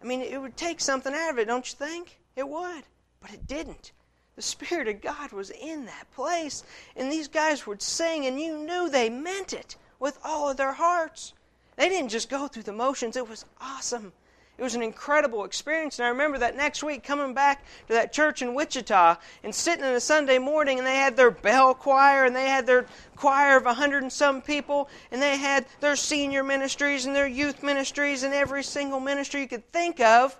I 0.00 0.04
mean, 0.04 0.20
it 0.20 0.40
would 0.40 0.56
take 0.56 0.80
something 0.80 1.12
out 1.12 1.30
of 1.30 1.38
it, 1.38 1.46
don't 1.46 1.70
you 1.70 1.76
think? 1.76 2.18
It 2.36 2.48
would. 2.48 2.84
But 3.20 3.32
it 3.32 3.46
didn't. 3.46 3.92
The 4.36 4.42
Spirit 4.42 4.86
of 4.86 5.00
God 5.00 5.32
was 5.32 5.50
in 5.50 5.86
that 5.86 6.12
place. 6.14 6.62
And 6.94 7.10
these 7.10 7.26
guys 7.26 7.66
would 7.66 7.82
sing, 7.82 8.26
and 8.26 8.40
you 8.40 8.56
knew 8.56 8.88
they 8.88 9.10
meant 9.10 9.52
it 9.52 9.76
with 9.98 10.18
all 10.22 10.48
of 10.48 10.56
their 10.56 10.72
hearts. 10.72 11.32
They 11.76 11.88
didn't 11.88 12.10
just 12.10 12.28
go 12.28 12.46
through 12.46 12.64
the 12.64 12.72
motions, 12.72 13.16
it 13.16 13.28
was 13.28 13.44
awesome. 13.60 14.12
It 14.58 14.62
was 14.62 14.74
an 14.74 14.82
incredible 14.82 15.44
experience. 15.44 15.98
And 15.98 16.06
I 16.06 16.08
remember 16.08 16.38
that 16.38 16.56
next 16.56 16.82
week 16.82 17.04
coming 17.04 17.32
back 17.32 17.64
to 17.86 17.92
that 17.94 18.12
church 18.12 18.42
in 18.42 18.54
Wichita 18.54 19.16
and 19.44 19.54
sitting 19.54 19.84
in 19.84 19.92
a 19.92 20.00
Sunday 20.00 20.38
morning, 20.38 20.78
and 20.78 20.86
they 20.86 20.96
had 20.96 21.16
their 21.16 21.30
bell 21.30 21.74
choir, 21.74 22.24
and 22.24 22.34
they 22.34 22.48
had 22.48 22.66
their 22.66 22.86
choir 23.14 23.56
of 23.56 23.66
a 23.66 23.74
hundred 23.74 24.02
and 24.02 24.12
some 24.12 24.42
people, 24.42 24.88
and 25.12 25.22
they 25.22 25.36
had 25.36 25.64
their 25.78 25.94
senior 25.94 26.42
ministries 26.42 27.06
and 27.06 27.14
their 27.14 27.28
youth 27.28 27.62
ministries 27.62 28.24
and 28.24 28.34
every 28.34 28.64
single 28.64 28.98
ministry 28.98 29.42
you 29.42 29.48
could 29.48 29.70
think 29.72 30.00
of. 30.00 30.38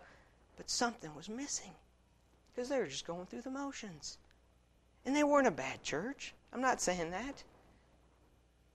But 0.56 0.68
something 0.68 1.14
was 1.14 1.28
missing 1.28 1.70
because 2.50 2.68
they 2.68 2.78
were 2.80 2.86
just 2.86 3.06
going 3.06 3.26
through 3.26 3.42
the 3.42 3.50
motions. 3.50 4.18
And 5.06 5.14
they 5.14 5.22
weren't 5.22 5.46
a 5.46 5.52
bad 5.52 5.84
church. 5.84 6.34
I'm 6.52 6.60
not 6.60 6.80
saying 6.80 7.12
that. 7.12 7.44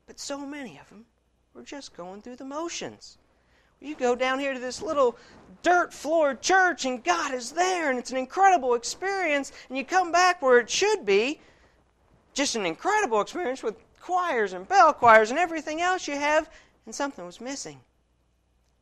But 0.07 0.21
so 0.21 0.45
many 0.45 0.79
of 0.79 0.87
them 0.87 1.05
were 1.53 1.63
just 1.63 1.97
going 1.97 2.21
through 2.21 2.37
the 2.37 2.45
motions. 2.45 3.17
You 3.83 3.95
go 3.95 4.15
down 4.15 4.39
here 4.39 4.53
to 4.53 4.59
this 4.59 4.81
little 4.81 5.17
dirt 5.61 5.93
floored 5.93 6.41
church, 6.41 6.85
and 6.85 7.03
God 7.03 7.33
is 7.33 7.51
there, 7.51 7.89
and 7.89 7.99
it's 7.99 8.11
an 8.11 8.17
incredible 8.17 8.75
experience. 8.75 9.51
And 9.67 9.77
you 9.77 9.83
come 9.83 10.09
back 10.09 10.41
where 10.41 10.59
it 10.59 10.69
should 10.69 11.05
be 11.05 11.41
just 12.33 12.55
an 12.55 12.65
incredible 12.65 13.19
experience 13.19 13.61
with 13.61 13.75
choirs 13.99 14.53
and 14.53 14.67
bell 14.67 14.93
choirs 14.93 15.31
and 15.31 15.39
everything 15.39 15.81
else 15.81 16.07
you 16.07 16.15
have, 16.15 16.49
and 16.85 16.95
something 16.95 17.25
was 17.25 17.41
missing. 17.41 17.81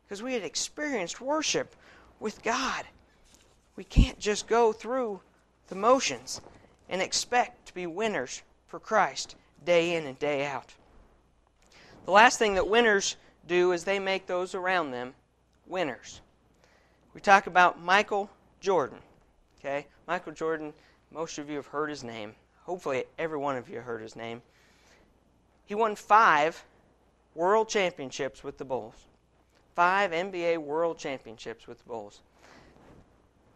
Because 0.03 0.21
we 0.21 0.35
had 0.35 0.43
experienced 0.43 1.19
worship 1.19 1.75
with 2.19 2.43
God. 2.43 2.85
We 3.75 3.83
can't 3.83 4.19
just 4.19 4.47
go 4.47 4.71
through 4.71 5.19
the 5.67 5.75
motions 5.75 6.41
and 6.89 7.01
expect 7.01 7.67
to 7.67 7.73
be 7.73 7.87
winners 7.87 8.43
for 8.67 8.79
Christ 8.79 9.35
day 9.65 9.95
in 9.95 10.05
and 10.05 10.19
day 10.19 10.45
out. 10.45 10.75
The 12.05 12.11
last 12.11 12.37
thing 12.37 12.53
that 12.55 12.67
winners 12.67 13.15
do 13.47 13.71
is 13.71 13.83
they 13.83 13.99
make 13.99 14.27
those 14.27 14.55
around 14.55 14.91
them 14.91 15.13
winners. 15.67 16.21
We 17.13 17.21
talk 17.21 17.47
about 17.47 17.81
Michael 17.81 18.29
Jordan. 18.59 18.99
Okay? 19.59 19.87
Michael 20.07 20.33
Jordan, 20.33 20.73
most 21.11 21.37
of 21.37 21.49
you 21.49 21.57
have 21.57 21.67
heard 21.67 21.89
his 21.89 22.03
name. 22.03 22.35
Hopefully, 22.63 23.05
every 23.17 23.37
one 23.37 23.57
of 23.57 23.69
you 23.69 23.81
heard 23.81 24.01
his 24.01 24.15
name. 24.15 24.41
He 25.65 25.75
won 25.75 25.95
five 25.95 26.63
world 27.35 27.69
championships 27.69 28.43
with 28.43 28.57
the 28.57 28.65
Bulls. 28.65 28.95
Five 29.75 30.11
NBA 30.11 30.57
world 30.59 30.97
championships 30.97 31.67
with 31.67 31.79
the 31.79 31.85
Bulls. 31.85 32.21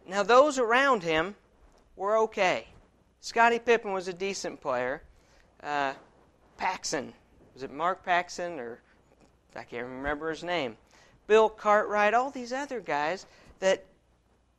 Now, 0.08 0.24
those 0.24 0.60
around 0.60 1.04
him 1.04 1.36
were 1.96 2.18
okay. 2.20 2.68
Scottie 3.20 3.60
Pippen 3.60 3.92
was 3.92 4.08
a 4.08 4.14
decent 4.14 4.62
player. 4.62 5.02
Uh, 5.62 5.94
Paxson 6.58 7.14
was 7.56 7.64
it 7.64 7.72
Mark 7.72 8.04
Paxson 8.04 8.60
or 8.60 8.82
I 9.56 9.64
can't 9.64 9.88
remember 9.88 10.30
his 10.30 10.44
name, 10.44 10.78
Bill 11.28 11.50
Cartwright, 11.50 12.14
all 12.14 12.30
these 12.30 12.54
other 12.54 12.80
guys 12.80 13.26
that 13.60 13.86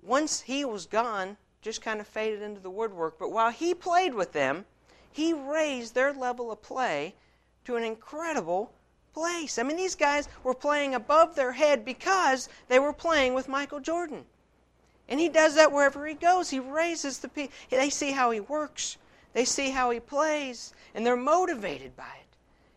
once 0.02 0.40
he 0.40 0.64
was 0.64 0.86
gone, 0.86 1.36
just 1.62 1.82
kind 1.82 2.00
of 2.00 2.06
faded 2.06 2.42
into 2.42 2.60
the 2.60 2.70
woodwork. 2.70 3.18
But 3.18 3.32
while 3.32 3.50
he 3.50 3.74
played 3.74 4.14
with 4.14 4.32
them, 4.32 4.64
he 5.10 5.32
raised 5.32 5.94
their 5.94 6.12
level 6.12 6.52
of 6.52 6.62
play 6.62 7.14
to 7.64 7.76
an 7.76 7.82
incredible 7.82 8.72
place. 9.12 9.58
I 9.58 9.62
mean, 9.62 9.76
these 9.76 9.94
guys 9.94 10.28
were 10.44 10.54
playing 10.54 10.94
above 10.94 11.34
their 11.34 11.52
head 11.52 11.84
because 11.84 12.48
they 12.68 12.78
were 12.78 12.92
playing 12.92 13.34
with 13.34 13.48
Michael 13.48 13.80
Jordan. 13.80 14.24
And 15.08 15.18
he 15.18 15.28
does 15.28 15.54
that 15.54 15.72
wherever 15.72 16.06
he 16.06 16.14
goes. 16.14 16.50
He 16.50 16.60
raises 16.60 17.18
the 17.18 17.28
people. 17.28 17.52
They 17.70 17.90
see 17.90 18.12
how 18.12 18.30
he 18.30 18.40
works, 18.40 18.98
they 19.32 19.44
see 19.44 19.70
how 19.70 19.90
he 19.90 20.00
plays, 20.00 20.72
and 20.94 21.04
they're 21.04 21.16
motivated 21.16 21.96
by 21.96 22.04
it. 22.20 22.25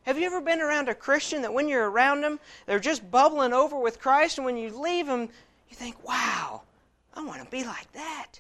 Have 0.04 0.18
you 0.18 0.26
ever 0.26 0.42
been 0.42 0.62
around 0.62 0.90
a 0.90 0.96
Christian 0.96 1.42
that 1.44 1.54
when 1.54 1.68
you're 1.68 1.90
around 1.90 2.22
them, 2.22 2.40
they're 2.66 2.80
just 2.80 3.10
bubbling 3.12 3.54
over 3.54 3.78
with 3.78 4.00
Christ, 4.00 4.38
and 4.38 4.46
when 4.46 4.58
you 4.58 4.70
leave 4.70 5.08
them, 5.08 5.30
you 5.70 5.76
think, 5.76 5.96
wow, 6.08 6.64
I 7.14 7.24
want 7.24 7.44
to 7.44 7.50
be 7.50 7.64
like 7.64 7.92
that. 7.94 8.40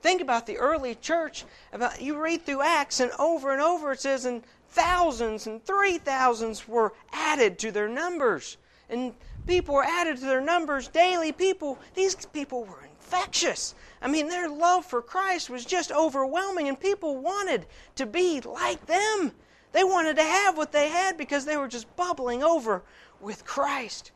Think 0.00 0.22
about 0.22 0.46
the 0.46 0.56
early 0.56 0.94
church. 0.94 1.44
About 1.72 2.00
you 2.00 2.16
read 2.16 2.46
through 2.46 2.62
Acts, 2.62 3.00
and 3.00 3.10
over 3.18 3.52
and 3.52 3.60
over 3.60 3.92
it 3.92 4.00
says, 4.00 4.24
and 4.24 4.42
thousands 4.70 5.46
and 5.46 5.62
three 5.64 5.98
thousands 5.98 6.66
were 6.66 6.94
added 7.12 7.58
to 7.58 7.72
their 7.72 7.88
numbers, 7.88 8.56
and 8.88 9.12
people 9.46 9.74
were 9.74 9.84
added 9.84 10.16
to 10.18 10.24
their 10.24 10.40
numbers 10.40 10.88
daily. 10.88 11.32
People, 11.32 11.78
these 11.94 12.14
people 12.26 12.64
were 12.64 12.82
infectious. 12.82 13.74
I 14.00 14.08
mean, 14.08 14.28
their 14.28 14.48
love 14.48 14.86
for 14.86 15.02
Christ 15.02 15.50
was 15.50 15.64
just 15.64 15.92
overwhelming, 15.92 16.68
and 16.68 16.80
people 16.80 17.18
wanted 17.18 17.66
to 17.96 18.06
be 18.06 18.40
like 18.40 18.86
them. 18.86 19.32
They 19.72 19.84
wanted 19.84 20.16
to 20.16 20.22
have 20.22 20.56
what 20.56 20.72
they 20.72 20.88
had 20.88 21.16
because 21.16 21.44
they 21.44 21.56
were 21.56 21.68
just 21.68 21.94
bubbling 21.96 22.42
over 22.42 22.82
with 23.20 23.44
Christ. 23.44 24.10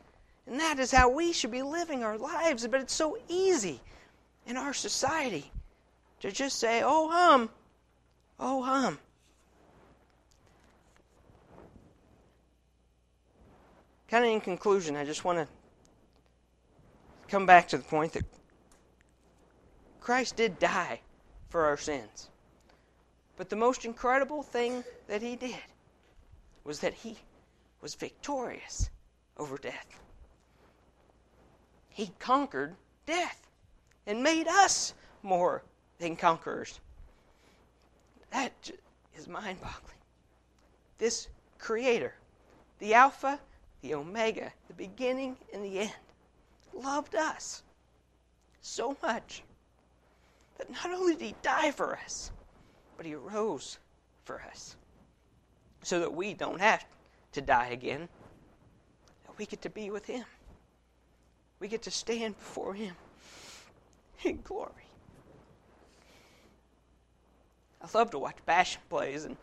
And 0.46 0.60
that 0.60 0.78
is 0.78 0.90
how 0.90 1.08
we 1.08 1.32
should 1.32 1.52
be 1.52 1.62
living 1.62 2.02
our 2.02 2.18
lives. 2.18 2.66
But 2.66 2.80
it's 2.80 2.94
so 2.94 3.18
easy 3.28 3.80
in 4.46 4.56
our 4.56 4.74
society 4.74 5.50
to 6.20 6.32
just 6.32 6.58
say, 6.58 6.82
oh, 6.84 7.08
hum, 7.10 7.50
oh, 8.40 8.62
hum. 8.62 8.98
Kind 14.08 14.24
of 14.24 14.30
in 14.30 14.40
conclusion, 14.40 14.96
I 14.96 15.04
just 15.04 15.24
want 15.24 15.38
to 15.38 15.48
come 17.28 17.46
back 17.46 17.68
to 17.68 17.78
the 17.78 17.84
point 17.84 18.12
that 18.12 18.24
Christ 20.00 20.36
did 20.36 20.58
die 20.58 21.00
for 21.48 21.64
our 21.64 21.76
sins. 21.76 22.28
But 23.36 23.48
the 23.48 23.56
most 23.56 23.84
incredible 23.84 24.42
thing 24.42 24.84
that 25.08 25.22
he 25.22 25.36
did 25.36 25.56
was 26.62 26.80
that 26.80 26.94
he 26.94 27.18
was 27.80 27.94
victorious 27.94 28.90
over 29.36 29.58
death. 29.58 30.00
He 31.88 32.12
conquered 32.18 32.74
death 33.06 33.46
and 34.06 34.22
made 34.22 34.48
us 34.48 34.94
more 35.22 35.62
than 35.98 36.16
conquerors. 36.16 36.80
That 38.30 38.70
is 39.16 39.28
mind 39.28 39.60
boggling. 39.60 39.94
This 40.98 41.28
Creator, 41.58 42.14
the 42.78 42.94
Alpha, 42.94 43.40
the 43.80 43.94
Omega, 43.94 44.52
the 44.68 44.74
beginning 44.74 45.36
and 45.52 45.64
the 45.64 45.80
end, 45.80 45.92
loved 46.72 47.14
us 47.14 47.62
so 48.60 48.96
much 49.02 49.42
that 50.58 50.70
not 50.70 50.90
only 50.90 51.14
did 51.14 51.22
He 51.22 51.34
die 51.42 51.70
for 51.70 51.96
us, 51.96 52.30
but 52.96 53.06
He 53.06 53.14
rose 53.14 53.78
for 54.24 54.40
us 54.42 54.76
so 55.82 56.00
that 56.00 56.14
we 56.14 56.34
don't 56.34 56.60
have 56.60 56.84
to 57.32 57.40
die 57.40 57.68
again. 57.68 58.08
We 59.36 59.46
get 59.46 59.62
to 59.62 59.70
be 59.70 59.90
with 59.90 60.06
Him. 60.06 60.24
We 61.60 61.68
get 61.68 61.82
to 61.82 61.90
stand 61.90 62.38
before 62.38 62.74
Him 62.74 62.94
in 64.22 64.40
glory. 64.42 64.72
I 67.82 67.98
love 67.98 68.10
to 68.12 68.18
watch 68.18 68.36
passion 68.46 68.80
plays 68.88 69.24
and, 69.24 69.36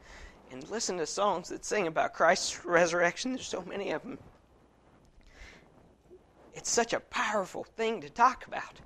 and 0.51 0.67
listen 0.71 0.97
to 0.97 1.05
songs 1.05 1.49
that 1.49 1.63
sing 1.63 1.85
about 1.85 2.13
Christ's 2.13 2.65
resurrection. 2.65 3.33
There's 3.33 3.47
so 3.47 3.63
many 3.63 3.91
of 3.91 4.01
them. 4.01 4.17
It's 6.53 6.69
such 6.69 6.93
a 6.93 6.99
powerful 6.99 7.63
thing 7.63 8.01
to 8.01 8.09
talk 8.09 8.47
about. 8.47 8.81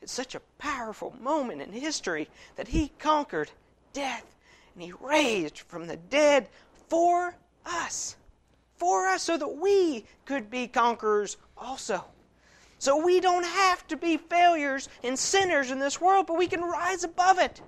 It's 0.00 0.12
such 0.12 0.34
a 0.34 0.40
powerful 0.58 1.14
moment 1.20 1.62
in 1.62 1.72
history 1.72 2.28
that 2.56 2.68
he 2.68 2.92
conquered 2.98 3.50
death 3.94 4.34
and 4.74 4.82
he 4.82 4.92
raised 5.00 5.60
from 5.60 5.86
the 5.86 5.96
dead 5.96 6.48
for 6.88 7.34
us. 7.64 8.16
For 8.76 9.06
us, 9.06 9.22
so 9.22 9.38
that 9.38 9.56
we 9.56 10.04
could 10.26 10.50
be 10.50 10.66
conquerors 10.66 11.36
also. 11.56 12.04
So 12.78 13.02
we 13.02 13.20
don't 13.20 13.44
have 13.44 13.86
to 13.88 13.96
be 13.96 14.16
failures 14.16 14.88
and 15.02 15.18
sinners 15.18 15.70
in 15.70 15.78
this 15.78 16.00
world, 16.00 16.26
but 16.26 16.36
we 16.36 16.48
can 16.48 16.60
rise 16.60 17.04
above 17.04 17.38
it. 17.38 17.62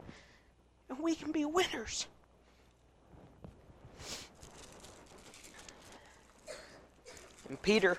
And 0.91 0.99
we 0.99 1.15
can 1.15 1.33
be 1.33 1.45
winners. 1.45 2.07
And 7.49 7.62
Peter, 7.62 7.97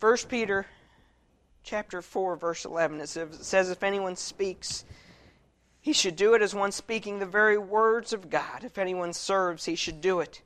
1 0.00 0.16
Peter 0.28 0.66
chapter 1.62 2.02
4, 2.02 2.36
verse 2.36 2.64
11, 2.64 3.00
it 3.00 3.08
says, 3.08 3.70
If 3.70 3.84
anyone 3.84 4.16
speaks, 4.16 4.84
he 5.80 5.92
should 5.92 6.16
do 6.16 6.34
it 6.34 6.42
as 6.42 6.54
one 6.54 6.72
speaking 6.72 7.18
the 7.18 7.26
very 7.26 7.56
words 7.56 8.12
of 8.12 8.30
God. 8.30 8.64
If 8.64 8.76
anyone 8.76 9.12
serves, 9.12 9.64
he 9.64 9.74
should 9.74 10.00
do 10.00 10.20
it 10.20 10.42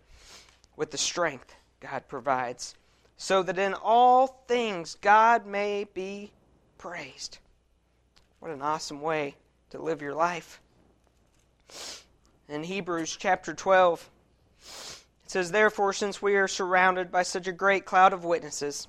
with 0.76 0.90
the 0.90 0.98
strength 0.98 1.54
God 1.80 2.06
provides, 2.08 2.74
so 3.16 3.42
that 3.42 3.58
in 3.58 3.74
all 3.74 4.44
things 4.48 4.96
God 5.00 5.46
may 5.46 5.84
be 5.92 6.32
praised. 6.78 7.38
What 8.38 8.52
an 8.52 8.62
awesome 8.62 9.00
way 9.00 9.36
to 9.70 9.82
live 9.82 10.02
your 10.02 10.14
life. 10.14 10.60
In 12.48 12.62
Hebrews 12.62 13.16
chapter 13.18 13.54
12, 13.54 14.10
it 14.60 15.30
says, 15.30 15.50
Therefore, 15.50 15.92
since 15.92 16.20
we 16.20 16.36
are 16.36 16.48
surrounded 16.48 17.10
by 17.10 17.22
such 17.22 17.46
a 17.46 17.52
great 17.52 17.84
cloud 17.86 18.12
of 18.12 18.24
witnesses, 18.24 18.86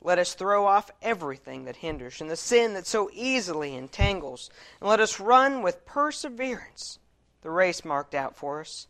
let 0.00 0.18
us 0.18 0.34
throw 0.34 0.66
off 0.66 0.90
everything 1.02 1.64
that 1.64 1.76
hinders 1.76 2.20
and 2.20 2.30
the 2.30 2.36
sin 2.36 2.74
that 2.74 2.86
so 2.86 3.10
easily 3.12 3.74
entangles, 3.74 4.50
and 4.80 4.88
let 4.88 5.00
us 5.00 5.18
run 5.18 5.62
with 5.62 5.84
perseverance 5.84 6.98
the 7.42 7.50
race 7.50 7.84
marked 7.84 8.14
out 8.14 8.36
for 8.36 8.60
us. 8.60 8.86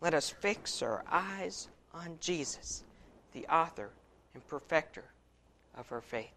Let 0.00 0.14
us 0.14 0.30
fix 0.30 0.82
our 0.82 1.04
eyes 1.10 1.68
on 1.94 2.18
Jesus, 2.20 2.84
the 3.32 3.46
author 3.46 3.90
and 4.34 4.46
perfecter 4.48 5.04
of 5.76 5.90
our 5.92 6.00
faith. 6.00 6.34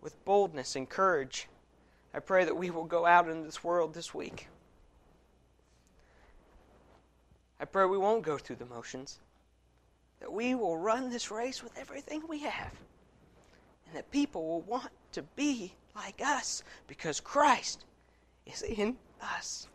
With 0.00 0.24
boldness 0.24 0.76
and 0.76 0.88
courage, 0.88 1.48
I 2.14 2.20
pray 2.20 2.44
that 2.44 2.56
we 2.56 2.70
will 2.70 2.84
go 2.84 3.04
out 3.04 3.28
into 3.28 3.44
this 3.44 3.62
world 3.64 3.94
this 3.94 4.14
week. 4.14 4.48
I 7.60 7.64
pray 7.64 7.84
we 7.84 7.98
won't 7.98 8.22
go 8.22 8.38
through 8.38 8.56
the 8.56 8.66
motions 8.66 9.18
that 10.20 10.32
we 10.32 10.54
will 10.54 10.76
run 10.76 11.10
this 11.10 11.30
race 11.30 11.62
with 11.62 11.76
everything 11.78 12.22
we 12.28 12.40
have. 12.40 12.72
And 13.86 13.96
that 13.96 14.10
people 14.10 14.46
will 14.46 14.60
want 14.62 14.90
to 15.12 15.22
be 15.22 15.72
like 15.94 16.20
us 16.24 16.62
because 16.86 17.20
Christ 17.20 17.84
is 18.46 18.62
in 18.62 18.96
us. 19.22 19.68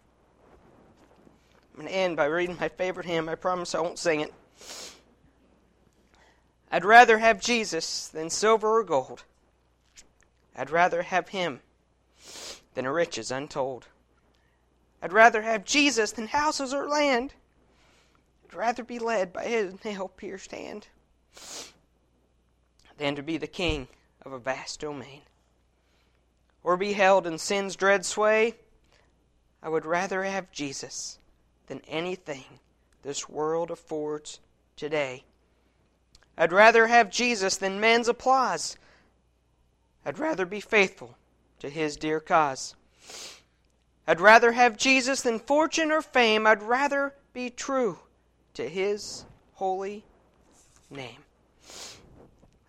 I'm 1.73 1.81
going 1.81 1.87
to 1.87 1.95
end 1.95 2.17
by 2.17 2.25
reading 2.25 2.57
my 2.59 2.69
favorite 2.69 3.05
hymn. 3.05 3.27
I 3.27 3.35
promise 3.35 3.73
I 3.73 3.81
won't 3.81 3.97
sing 3.97 4.21
it. 4.21 4.33
I'd 6.71 6.85
rather 6.85 7.17
have 7.17 7.41
Jesus 7.41 8.07
than 8.07 8.29
silver 8.29 8.79
or 8.79 8.83
gold. 8.83 9.23
I'd 10.55 10.69
rather 10.69 11.01
have 11.01 11.29
him 11.29 11.61
than 12.73 12.87
riches 12.87 13.31
untold. 13.31 13.87
I'd 15.01 15.13
rather 15.13 15.41
have 15.41 15.65
Jesus 15.65 16.11
than 16.11 16.27
houses 16.27 16.73
or 16.73 16.87
land 16.87 17.33
rather 18.55 18.83
be 18.83 18.99
led 18.99 19.33
by 19.33 19.45
his 19.45 19.83
nail 19.83 20.07
pierced 20.07 20.51
hand 20.51 20.87
than 22.97 23.15
to 23.15 23.23
be 23.23 23.37
the 23.37 23.47
king 23.47 23.87
of 24.21 24.31
a 24.31 24.39
vast 24.39 24.79
domain. 24.79 25.21
Or 26.63 26.77
be 26.77 26.93
held 26.93 27.27
in 27.27 27.37
sin's 27.37 27.75
dread 27.75 28.05
sway. 28.05 28.55
I 29.61 29.69
would 29.69 29.85
rather 29.85 30.23
have 30.23 30.51
Jesus 30.51 31.19
than 31.67 31.81
anything 31.87 32.59
this 33.01 33.27
world 33.27 33.71
affords 33.71 34.39
today. 34.75 35.23
I'd 36.37 36.53
rather 36.53 36.87
have 36.87 37.09
Jesus 37.09 37.57
than 37.57 37.79
men's 37.79 38.07
applause. 38.07 38.77
I'd 40.05 40.19
rather 40.19 40.45
be 40.45 40.59
faithful 40.59 41.17
to 41.59 41.69
his 41.69 41.95
dear 41.97 42.19
cause. 42.19 42.75
I'd 44.07 44.21
rather 44.21 44.51
have 44.51 44.77
Jesus 44.77 45.21
than 45.21 45.39
fortune 45.39 45.91
or 45.91 46.01
fame. 46.01 46.45
I'd 46.45 46.63
rather 46.63 47.13
be 47.33 47.49
true 47.49 47.99
to 48.53 48.67
his 48.67 49.25
holy 49.53 50.03
name. 50.89 51.23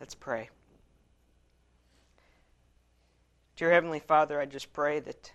Let's 0.00 0.14
pray. 0.14 0.48
Dear 3.56 3.70
Heavenly 3.70 4.00
Father, 4.00 4.40
I 4.40 4.46
just 4.46 4.72
pray 4.72 5.00
that 5.00 5.32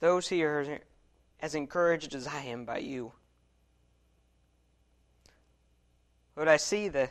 those 0.00 0.28
here 0.28 0.60
are 0.60 0.78
as 1.40 1.54
encouraged 1.54 2.14
as 2.14 2.26
I 2.26 2.40
am 2.42 2.64
by 2.64 2.78
you. 2.78 3.12
Lord, 6.36 6.48
I 6.48 6.56
see 6.56 6.88
the 6.88 7.10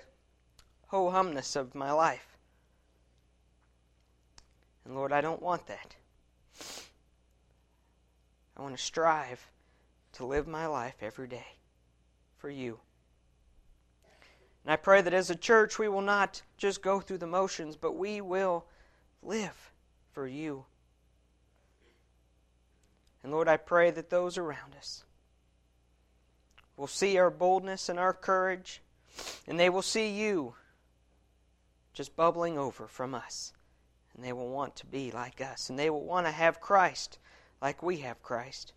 ho 0.87 1.09
humness 1.09 1.55
of 1.55 1.75
my 1.75 1.91
life. 1.91 2.37
And 4.85 4.95
Lord, 4.95 5.11
I 5.11 5.21
don't 5.21 5.41
want 5.41 5.67
that. 5.67 5.95
I 8.57 8.61
want 8.61 8.75
to 8.77 8.83
strive 8.83 9.47
to 10.13 10.25
live 10.25 10.47
my 10.47 10.65
life 10.67 10.95
every 11.01 11.27
day 11.27 11.57
for 12.37 12.49
you. 12.49 12.79
And 14.63 14.71
I 14.71 14.77
pray 14.77 15.01
that 15.01 15.13
as 15.13 15.29
a 15.29 15.35
church, 15.35 15.77
we 15.77 15.89
will 15.89 16.01
not 16.01 16.41
just 16.57 16.81
go 16.81 16.99
through 16.99 17.17
the 17.17 17.27
motions, 17.27 17.75
but 17.75 17.97
we 17.97 18.21
will 18.21 18.65
live 19.21 19.71
for 20.13 20.27
you. 20.27 20.65
And 23.23 23.31
Lord, 23.31 23.47
I 23.47 23.57
pray 23.57 23.91
that 23.91 24.09
those 24.09 24.37
around 24.37 24.75
us 24.77 25.03
will 26.77 26.87
see 26.87 27.17
our 27.17 27.29
boldness 27.29 27.89
and 27.89 27.99
our 27.99 28.13
courage, 28.13 28.81
and 29.47 29.59
they 29.59 29.69
will 29.69 29.81
see 29.81 30.09
you 30.09 30.55
just 31.93 32.15
bubbling 32.15 32.57
over 32.57 32.87
from 32.87 33.13
us. 33.13 33.53
And 34.15 34.23
they 34.23 34.33
will 34.33 34.49
want 34.49 34.75
to 34.77 34.85
be 34.85 35.11
like 35.11 35.41
us, 35.41 35.69
and 35.69 35.79
they 35.79 35.89
will 35.89 36.03
want 36.03 36.27
to 36.27 36.31
have 36.31 36.61
Christ 36.61 37.17
like 37.61 37.81
we 37.81 37.97
have 37.97 38.21
Christ. 38.21 38.73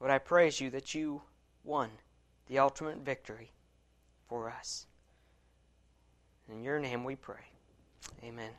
Lord, 0.00 0.12
I 0.12 0.18
praise 0.18 0.60
you 0.60 0.70
that 0.70 0.94
you 0.94 1.22
won 1.64 1.90
the 2.46 2.58
ultimate 2.58 2.98
victory 2.98 3.52
for 4.28 4.50
us. 4.50 4.86
In 6.48 6.62
your 6.62 6.78
name 6.78 7.04
we 7.04 7.16
pray. 7.16 7.50
Amen. 8.24 8.52